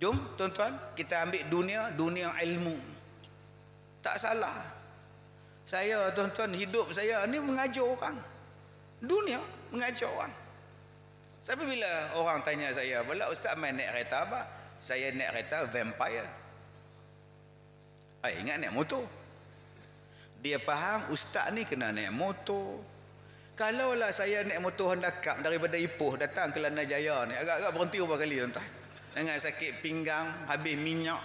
[0.00, 2.72] Jom tuan-tuan kita ambil dunia dunia ilmu.
[4.00, 4.64] Tak salah.
[5.68, 8.16] Saya tuan-tuan hidup saya ni mengajar orang.
[9.04, 10.32] Dunia mengajar orang.
[11.44, 14.40] Tapi bila orang tanya saya, "Bala ustaz main naik kereta apa?"
[14.80, 16.28] Saya naik kereta vampire.
[18.24, 19.04] Ai ingat naik motor.
[20.40, 22.80] Dia faham ustaz ni kena naik motor.
[23.58, 27.96] Kalaulah saya naik motor Honda Cup daripada Ipoh datang ke Lana Jaya ni, agak-agak berhenti
[28.00, 28.68] beberapa kali tuan-tuan.
[29.10, 31.20] Dengan sakit pinggang habis minyak.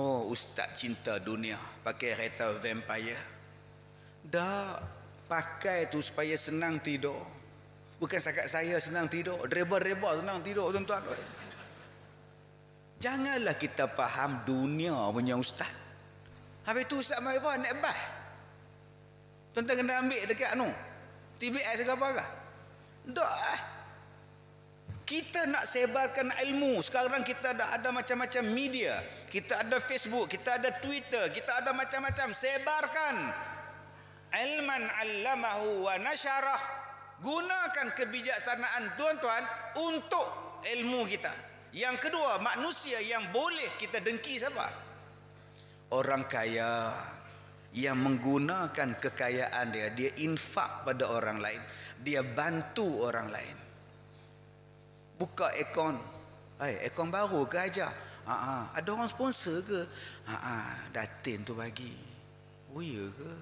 [0.00, 3.20] Oh ustaz cinta dunia pakai kereta vampire.
[4.24, 4.80] Dah
[5.28, 7.20] pakai tu supaya senang tidur.
[8.00, 11.04] Bukan sakat saya senang tidur driver-driver senang tidur tuan-tuan.
[13.04, 15.70] Janganlah kita faham dunia punya ustaz.
[16.64, 18.21] Habis tu ustaz mai apa naik bas
[19.52, 20.68] tuan-tuan kena ambil dekat anu
[21.40, 22.24] TBS ke apa ke
[23.12, 23.72] dah
[25.12, 26.80] kita nak sebarkan ilmu.
[26.80, 29.04] Sekarang kita ada ada macam-macam media.
[29.28, 32.32] Kita ada Facebook kita ada Twitter kita ada macam-macam.
[32.32, 33.16] Sebarkan.
[34.32, 36.60] Ilman allamahu wa nasyarah.
[37.20, 39.44] Gunakan kebijaksanaan tuan-tuan
[39.78, 40.26] untuk
[40.64, 41.30] ilmu kita.
[41.76, 44.72] Yang kedua manusia yang boleh kita dengki siapa?
[45.92, 46.96] Orang kaya
[47.72, 51.60] yang menggunakan kekayaan dia dia infak pada orang lain.
[52.04, 53.56] Dia bantu orang lain.
[55.16, 55.96] Buka akaun
[56.60, 57.88] hai akaun baru ke aja
[58.28, 59.80] ha, ha ada orang sponsor ke?
[60.28, 60.56] Ha ha
[60.92, 61.96] datin tu bagi.
[62.76, 63.32] Oh ya ke?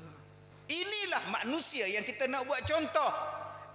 [0.70, 3.10] Inilah manusia yang kita nak buat contoh.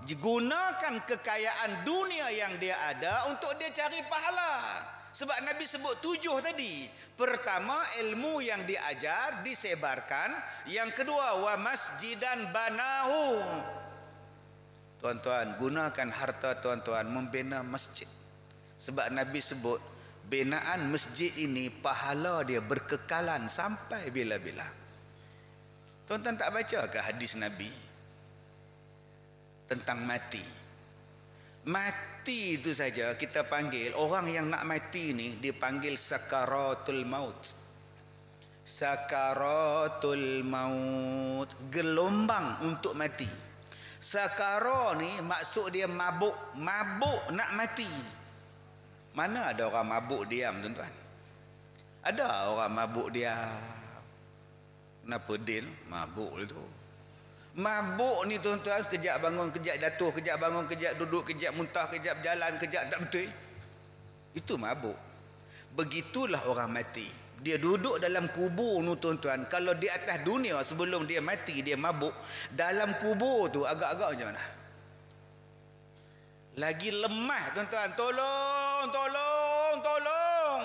[0.05, 6.91] Gunakan kekayaan dunia yang dia ada untuk dia cari pahala sebab Nabi sebut tujuh tadi
[7.15, 10.35] pertama ilmu yang diajar disebarkan
[10.67, 13.39] yang kedua wa masjidan banahu
[15.05, 18.09] Tuan-tuan, gunakan harta tuan-tuan membina masjid.
[18.81, 19.77] Sebab Nabi sebut,
[20.33, 24.65] binaan masjid ini pahala dia berkekalan sampai bila-bila.
[26.09, 27.69] Tuan-tuan tak baca ke hadis Nabi?
[29.69, 30.64] Tentang mati.
[31.65, 37.37] Mati itu saja kita panggil, orang yang nak mati ini dipanggil sakaratul maut.
[38.65, 41.49] Sakaratul maut.
[41.73, 43.25] Gelombang untuk mati.
[43.97, 46.37] Sakara ni maksud dia mabuk.
[46.53, 47.89] Mabuk nak mati.
[49.17, 50.93] Mana ada orang mabuk diam tuan-tuan?
[52.05, 53.57] Ada orang mabuk diam.
[55.05, 55.65] Kenapa Din?
[55.85, 56.61] Mabuk itu.
[57.55, 62.51] Mabuk ni tuan-tuan kejap bangun, kejap jatuh, kejap bangun, kejap duduk, kejap muntah, kejap jalan,
[62.59, 63.31] kejap tak betul.
[64.35, 64.99] Itu mabuk.
[65.71, 67.07] Begitulah orang mati.
[67.39, 69.47] Dia duduk dalam kubur tu tuan-tuan.
[69.47, 72.11] Kalau di atas dunia sebelum dia mati dia mabuk.
[72.51, 74.43] Dalam kubur tu agak-agak macam mana?
[76.59, 77.89] Lagi lemah tuan-tuan.
[77.95, 80.61] Tolong tolong tolong.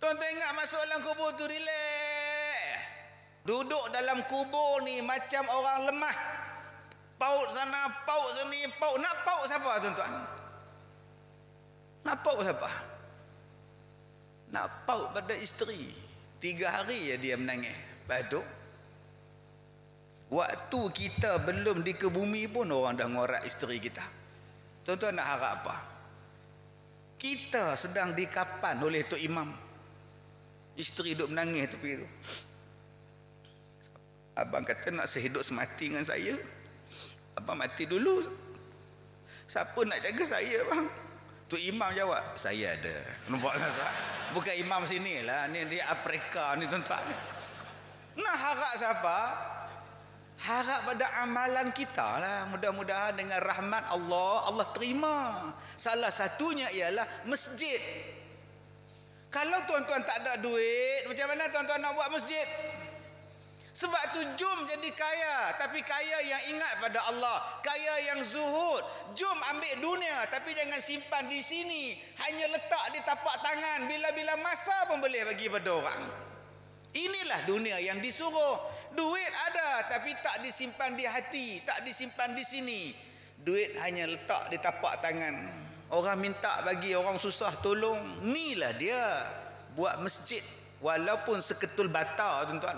[0.00, 1.87] Tuan-tuan ingat masuk dalam kubur tu relax
[3.48, 6.16] duduk dalam kubur ni macam orang lemah.
[7.16, 8.68] Paut sana paut sini.
[8.76, 10.12] Paut nak paut siapa tuan-tuan?
[12.04, 12.70] Nak paut siapa?
[14.52, 15.96] Nak paut pada isteri.
[16.38, 17.72] Tiga hari ya dia menangis.
[17.72, 18.40] Lepas tu
[20.28, 24.04] waktu kita belum di ke bumi pun orang dah ngorak isteri kita.
[24.84, 25.76] Tuan-tuan nak harap apa?
[27.18, 29.50] Kita sedang dikapan oleh Tok Imam.
[30.78, 32.06] Isteri duduk menangis tepi tu
[34.38, 36.38] abang kata nak sehidup semati dengan saya
[37.34, 38.22] abang mati dulu
[39.50, 40.86] siapa nak jaga saya bang
[41.48, 42.96] Tu imam jawab, saya ada.
[43.24, 43.92] Nampak tak?
[44.36, 45.48] Bukan imam sini lah.
[45.48, 47.00] Ni di Afrika ni tuan-tuan.
[48.20, 49.18] Nah harap siapa?
[50.44, 52.38] Harap pada amalan kita lah.
[52.52, 55.16] Mudah-mudahan dengan rahmat Allah, Allah terima.
[55.80, 57.80] Salah satunya ialah masjid.
[59.32, 62.44] Kalau tuan-tuan tak ada duit, macam mana tuan-tuan nak buat masjid?
[63.78, 65.54] Sebab tu jom jadi kaya.
[65.54, 67.62] Tapi kaya yang ingat pada Allah.
[67.62, 68.82] Kaya yang zuhud.
[69.14, 70.26] Jom ambil dunia.
[70.34, 71.94] Tapi jangan simpan di sini.
[72.18, 73.86] Hanya letak di tapak tangan.
[73.86, 76.02] Bila-bila masa pun boleh bagi pada orang.
[76.90, 78.58] Inilah dunia yang disuruh.
[78.98, 79.86] Duit ada.
[79.86, 81.62] Tapi tak disimpan di hati.
[81.62, 82.90] Tak disimpan di sini.
[83.38, 85.38] Duit hanya letak di tapak tangan.
[85.94, 88.26] Orang minta bagi orang susah tolong.
[88.26, 89.06] Inilah dia.
[89.78, 90.42] buat masjid
[90.78, 92.76] walaupun seketul bata tuan-tuan.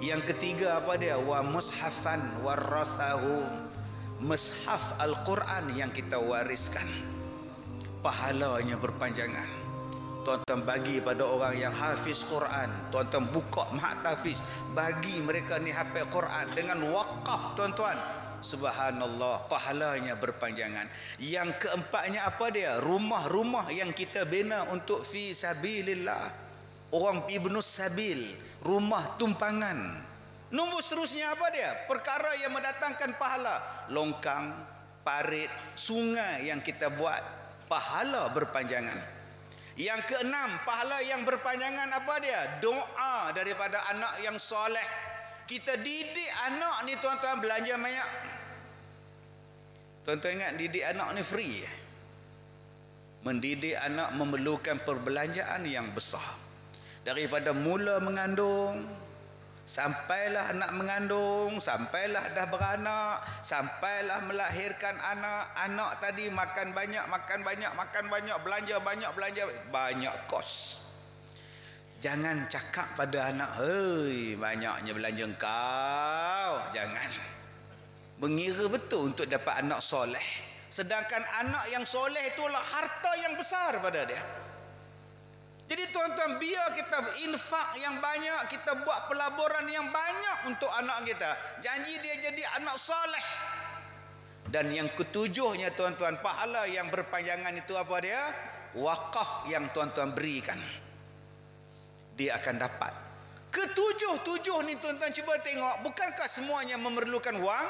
[0.00, 1.18] Yang ketiga apa dia?
[1.20, 3.44] Wa mushafan warathahu.
[4.24, 7.13] Mushaf Al-Quran yang kita wariskan.
[8.04, 9.48] Pahalanya berpanjangan.
[10.28, 12.68] Tuan-tuan bagi pada orang yang hafiz Quran.
[12.92, 14.44] Tuan-tuan buka mahat hafiz.
[14.76, 17.96] Bagi mereka ni hafal Quran dengan wakaf tuan-tuan.
[18.44, 20.84] Subhanallah, pahalanya berpanjangan.
[21.16, 22.76] Yang keempatnya apa dia?
[22.84, 26.28] Rumah-rumah yang kita bina untuk fi sabilillah.
[26.92, 29.96] Orang ibnu sabil, rumah tumpangan.
[30.52, 31.88] Nombor seterusnya apa dia?
[31.88, 33.88] Perkara yang mendatangkan pahala.
[33.88, 34.52] Longkang,
[35.00, 37.43] parit, sungai yang kita buat.
[37.74, 39.02] Pahala berpanjangan.
[39.74, 42.62] Yang keenam, pahala yang berpanjangan apa dia?
[42.62, 44.86] Doa daripada anak yang soleh.
[45.50, 48.10] Kita didik anak ni tuan-tuan belanja banyak.
[50.06, 51.66] Tuan-tuan ingat didik anak ni free.
[53.26, 56.38] Mendidik anak memerlukan perbelanjaan yang besar.
[57.02, 58.86] Daripada mula mengandung,
[59.64, 67.72] Sampailah anak mengandung, sampailah dah beranak, sampailah melahirkan anak, anak tadi makan banyak, makan banyak,
[67.72, 70.84] makan banyak, belanja banyak, belanja banyak kos.
[72.04, 77.10] Jangan cakap pada anak, "Hei, banyaknya belanja engkau." Jangan.
[78.20, 80.22] Mengira betul untuk dapat anak soleh.
[80.68, 84.20] Sedangkan anak yang soleh itulah harta yang besar pada dia.
[85.64, 91.32] Jadi tuan-tuan biar kita infak yang banyak, kita buat pelaburan yang banyak untuk anak kita.
[91.64, 93.26] Janji dia jadi anak soleh.
[94.52, 98.22] Dan yang ketujuhnya tuan-tuan, pahala yang berpanjangan itu apa dia?
[98.76, 100.60] Wakaf yang tuan-tuan berikan.
[102.14, 102.92] Dia akan dapat.
[103.54, 107.68] Ketujuh-tujuh ni tuan-tuan cuba tengok, bukankah semuanya memerlukan wang?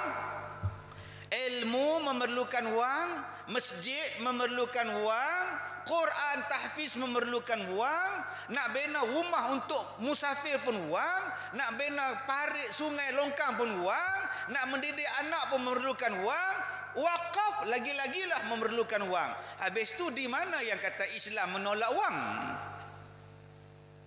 [1.30, 3.08] Ilmu memerlukan wang,
[3.48, 5.46] masjid memerlukan wang,
[5.84, 8.12] Quran tahfiz memerlukan wang,
[8.48, 11.22] nak bina rumah untuk musafir pun wang,
[11.52, 14.18] nak bina parit sungai longkang pun wang,
[14.48, 16.56] nak mendidik anak pun memerlukan wang,
[16.96, 19.30] wakaf lagi-lagilah memerlukan wang.
[19.60, 22.18] Habis tu di mana yang kata Islam menolak wang?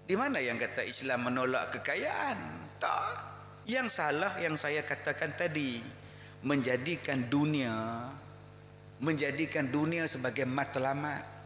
[0.08, 2.40] Di mana yang kata Islam menolak kekayaan?
[2.82, 3.38] Tak.
[3.68, 5.84] Yang salah yang saya katakan tadi
[6.48, 8.08] menjadikan dunia
[8.98, 11.38] menjadikan dunia sebagai matlamat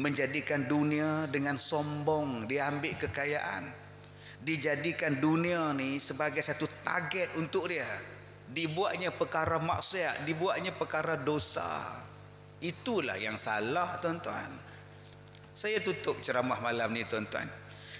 [0.00, 3.68] menjadikan dunia dengan sombong diambil kekayaan
[4.40, 7.86] dijadikan dunia ni sebagai satu target untuk dia.
[8.50, 12.00] Dibuatnya perkara maksiat dibuatnya perkara dosa.
[12.58, 14.50] Itulah yang salah tuan-tuan.
[15.54, 17.46] Saya tutup ceramah malam ni tuan-tuan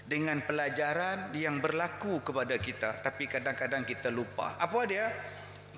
[0.09, 4.59] dengan pelajaran yang berlaku kepada kita tapi kadang-kadang kita lupa.
[4.59, 5.13] Apa dia?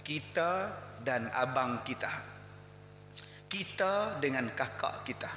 [0.03, 0.73] Kita
[1.05, 2.32] dan abang kita
[3.53, 5.29] kita dengan kakak kita.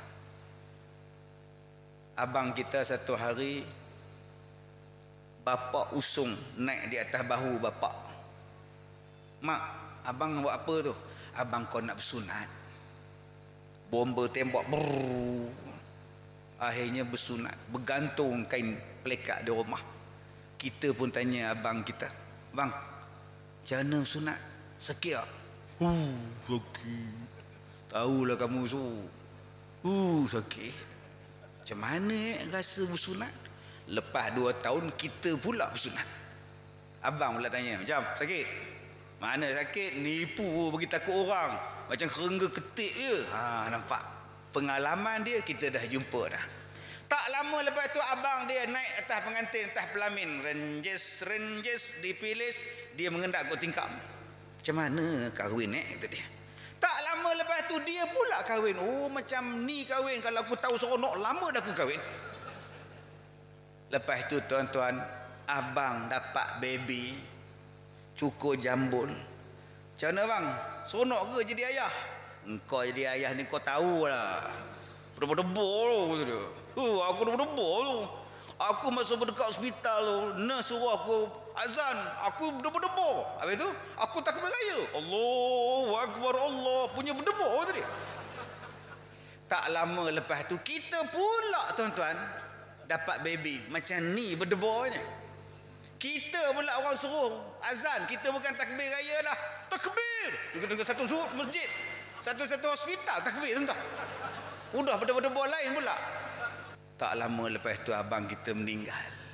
[2.16, 3.68] Abang kita satu hari
[5.44, 7.92] bapa usung naik di atas bahu bapa.
[9.44, 9.62] Mak
[10.08, 10.96] abang buat apa tu?
[11.36, 12.48] Abang kau nak bersunat.
[13.92, 15.52] Bomba tembak brrr.
[16.56, 19.84] akhirnya bersunat bergantung kain pelekat di rumah.
[20.56, 22.08] Kita pun tanya abang kita
[22.56, 22.72] bang
[23.68, 24.40] mana sunat?
[24.80, 25.28] Sakit tak
[25.84, 26.16] huh
[26.48, 27.25] sakit
[27.96, 28.84] tahulah kamu tu
[29.88, 30.96] huh sakit
[31.66, 33.34] macam mana rasa bersunat?
[33.90, 36.06] Lepas dua tahun kita pula bersunat.
[37.02, 38.46] Abang pula tanya, macam sakit?
[39.18, 39.98] Mana sakit?
[39.98, 41.58] Nipu bagi takut orang.
[41.90, 43.18] Macam kerengga ketik je.
[43.34, 43.98] Ha, nampak?
[44.54, 46.46] Pengalaman dia kita dah jumpa dah.
[47.10, 50.46] Tak lama lepas tu abang dia naik atas pengantin, atas pelamin.
[50.46, 52.54] Renjes, renjes, dipilih.
[52.94, 53.90] Dia mengendak kot tingkap.
[54.62, 55.98] Macam mana kahwin eh?
[55.98, 56.35] Kata dia.
[57.26, 58.78] Lama lepas tu dia pula kahwin.
[58.78, 60.22] Oh macam ni kahwin.
[60.22, 61.98] Kalau aku tahu seronok lama dah aku kahwin.
[63.90, 65.02] Lepas tu tuan-tuan.
[65.50, 67.18] Abang dapat baby.
[68.14, 69.10] Cukur jambul.
[69.10, 70.46] Macam mana bang?
[70.86, 71.94] Seronok ke jadi ayah?
[72.46, 74.46] Engkau jadi ayah ni kau tahulah.
[75.18, 76.42] Berdebur-debur tu.
[76.78, 77.98] Uh, aku berdebur tu.
[78.62, 80.46] Aku masuk berdekat hospital tu.
[80.46, 81.20] Nurse suruh aku
[81.64, 81.98] azan.
[82.32, 83.24] Aku berdebur-debur.
[83.40, 84.80] Habis tu, aku tak raya.
[84.96, 86.82] Allahu Akbar Allah.
[86.92, 87.84] Punya berdebur tadi.
[89.46, 92.18] Tak lama lepas tu, kita pula tuan-tuan.
[92.86, 93.62] Dapat baby.
[93.74, 95.02] Macam ni berdeburnya.
[95.98, 97.34] Kita pula orang suruh
[97.66, 98.06] azan.
[98.06, 99.38] Kita bukan takbir raya lah.
[99.72, 100.30] Takbir.
[100.60, 101.66] Dengan satu suruh masjid.
[102.22, 103.82] Satu-satu hospital takbir tuan-tuan.
[104.76, 105.96] Udah berdebur-debur lain pula.
[106.96, 109.25] Tak lama lepas tu abang kita meninggal.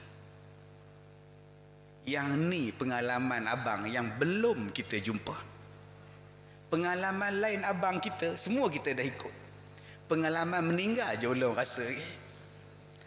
[2.06, 5.38] Yang ni pengalaman abang yang belum kita jumpa.
[6.72, 9.34] Pengalaman lain abang kita, semua kita dah ikut.
[10.08, 11.86] Pengalaman meninggal je belum rasa.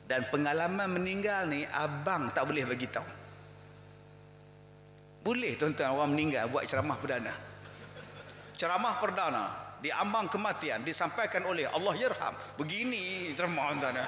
[0.04, 3.08] Dan pengalaman meninggal ni abang tak boleh bagi tahu.
[5.24, 7.32] Boleh tuan-tuan orang meninggal buat ceramah perdana.
[8.60, 9.44] Ceramah perdana
[9.80, 12.36] di ambang kematian disampaikan oleh Allah Yerham.
[12.60, 14.04] Begini ceramah tuan-tuan.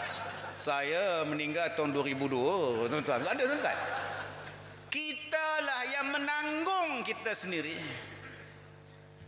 [0.61, 3.24] Saya meninggal tahun 2002 tuan-tuan.
[3.24, 3.78] Ada tuan-tuan?
[4.97, 7.77] Kita lah yang menanggung kita sendiri.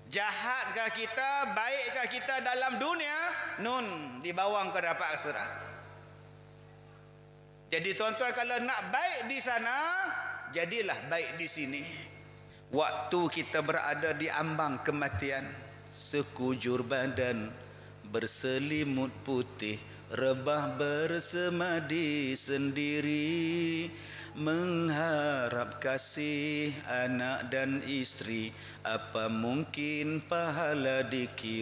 [0.08, 3.18] Jahatkah kita, baikkah kita dalam dunia?
[3.60, 3.84] Nun,
[4.24, 5.50] di bawah kau dapat akhirat.
[7.68, 9.76] Jadi tuan-tuan kalau nak baik di sana,
[10.56, 11.84] jadilah baik di sini.
[12.72, 15.52] Waktu kita berada di ambang kematian,
[15.92, 17.52] sekujur badan
[18.08, 19.76] berselimut putih,
[20.16, 23.92] rebah bersemadi sendiri,
[24.38, 28.54] mengharap kasih anak dan istri,
[28.86, 31.58] apa mungkin pahala dikirim.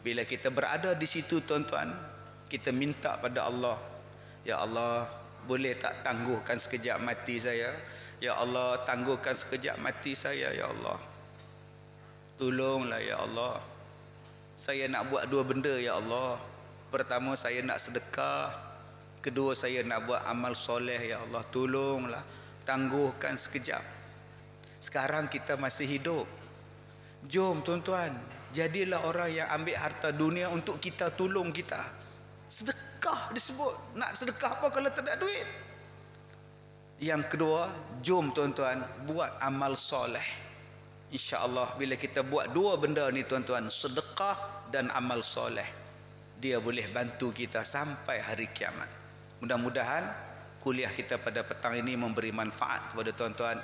[0.00, 1.92] Bila kita berada di situ tuan-tuan,
[2.48, 3.76] kita minta pada Allah,
[4.48, 5.04] Ya Allah,
[5.44, 7.76] boleh tak tangguhkan sekejap mati saya?
[8.18, 10.98] Ya Allah tangguhkan sekejap mati saya ya Allah.
[12.40, 13.62] Tolonglah ya Allah.
[14.58, 16.40] Saya nak buat dua benda ya Allah.
[16.90, 18.67] Pertama saya nak sedekah
[19.20, 22.22] kedua saya nak buat amal soleh ya Allah tolonglah
[22.68, 23.80] tangguhkan sekejap.
[24.78, 26.26] Sekarang kita masih hidup.
[27.26, 28.14] Jom tuan-tuan
[28.54, 31.80] jadilah orang yang ambil harta dunia untuk kita tolong kita.
[32.48, 33.74] Sedekah disebut.
[33.98, 35.48] Nak sedekah apa kalau tak ada duit?
[36.98, 37.70] Yang kedua
[38.02, 40.48] jom tuan-tuan buat amal soleh.
[41.08, 45.64] insya-Allah bila kita buat dua benda ni tuan-tuan sedekah dan amal soleh
[46.38, 48.97] dia boleh bantu kita sampai hari kiamat
[49.38, 50.06] mudah-mudahan
[50.62, 53.58] kuliah kita pada petang ini memberi manfaat kepada tuan-tuan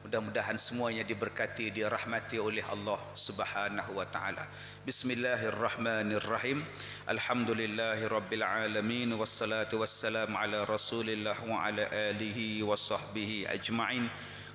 [0.00, 4.48] Mudah-mudahan semuanya diberkati, dirahmati oleh Allah Subhanahu wa taala.
[4.88, 6.64] Bismillahirrahmanirrahim.
[7.04, 14.08] Alhamdulillahirabbil alamin wassalatu wassalamu ala Rasulillah wa ala alihi wa sahbihi ajma'in.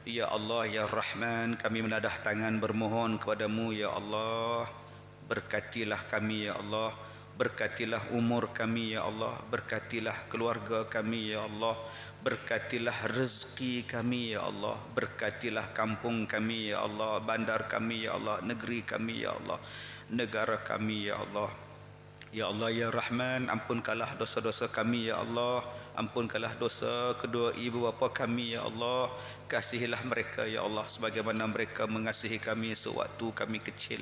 [0.09, 4.65] Ya Allah ya Rahman, kami menadah tangan bermohon kepadamu ya Allah.
[5.29, 6.89] Berkatilah kami ya Allah.
[7.35, 9.35] Berkatilah umur kami ya Allah.
[9.51, 11.75] Berkatilah keluarga kami ya Allah.
[12.23, 14.79] Berkatilah rezeki kami ya Allah.
[14.95, 17.19] Berkatilah kampung kami ya Allah.
[17.19, 18.39] Bandar kami ya Allah.
[18.39, 19.59] Negeri kami ya Allah.
[20.07, 21.51] Negara kami ya Allah.
[22.31, 25.59] Ya Allah ya Rahman Ampunkanlah dosa-dosa kami ya Allah.
[25.99, 29.11] Ampunkanlah dosa kedua ibu bapa kami ya Allah
[29.45, 30.89] Kasihilah mereka ya Allah.
[30.89, 34.01] Sebagaimana mereka mengasihi kami sewaktu kami kecil.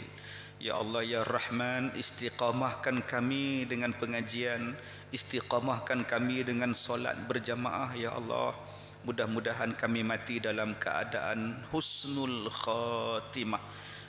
[0.55, 4.71] Ya Allah ya Rahman istiqamahkan kami dengan pengajian.
[5.11, 8.55] Istiqamahkan kami dengan solat berjamaah ya Allah.
[9.03, 13.59] Mudah-mudahan kami mati dalam keadaan husnul khatimah.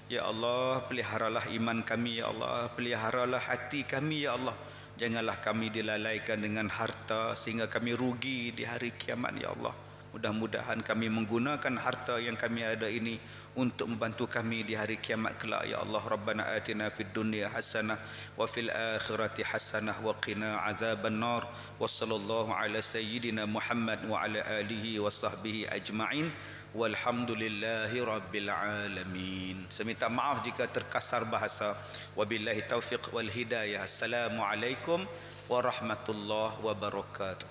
[0.07, 2.71] Ya Allah peliharalah iman kami ya Allah.
[2.79, 4.55] Peliharalah hati kami ya Allah.
[5.03, 9.84] Janganlah kami dilalaikan dengan harta sehingga kami rugi di hari kiamat ya Allah
[10.15, 13.19] mudah-mudahan kami menggunakan harta yang kami ada ini
[13.59, 15.67] untuk membantu kami di hari kiamat kelak.
[15.67, 17.99] Ya Allah Rabbana atina fid dunya hasanah
[18.39, 21.43] wa fil akhirati hasanah wa qina azaban nar
[21.83, 26.31] wa sallallahu ala sayyidina Muhammad wa ala alihi wa sahbihi ajma'in.
[26.75, 29.67] Walhamdulillahi rabbil alamin.
[29.71, 31.79] Saya minta maaf jika terkasar bahasa.
[32.19, 33.87] Wabillahi taufiq wal hidayah.
[33.87, 35.07] Assalamualaikum
[35.47, 37.47] warahmatullahi wabarakatuh.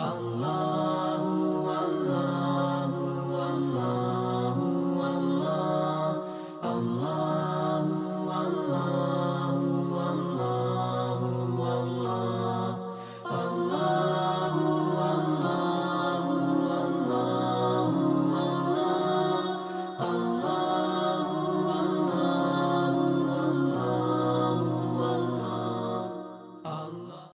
[0.00, 1.07] Allah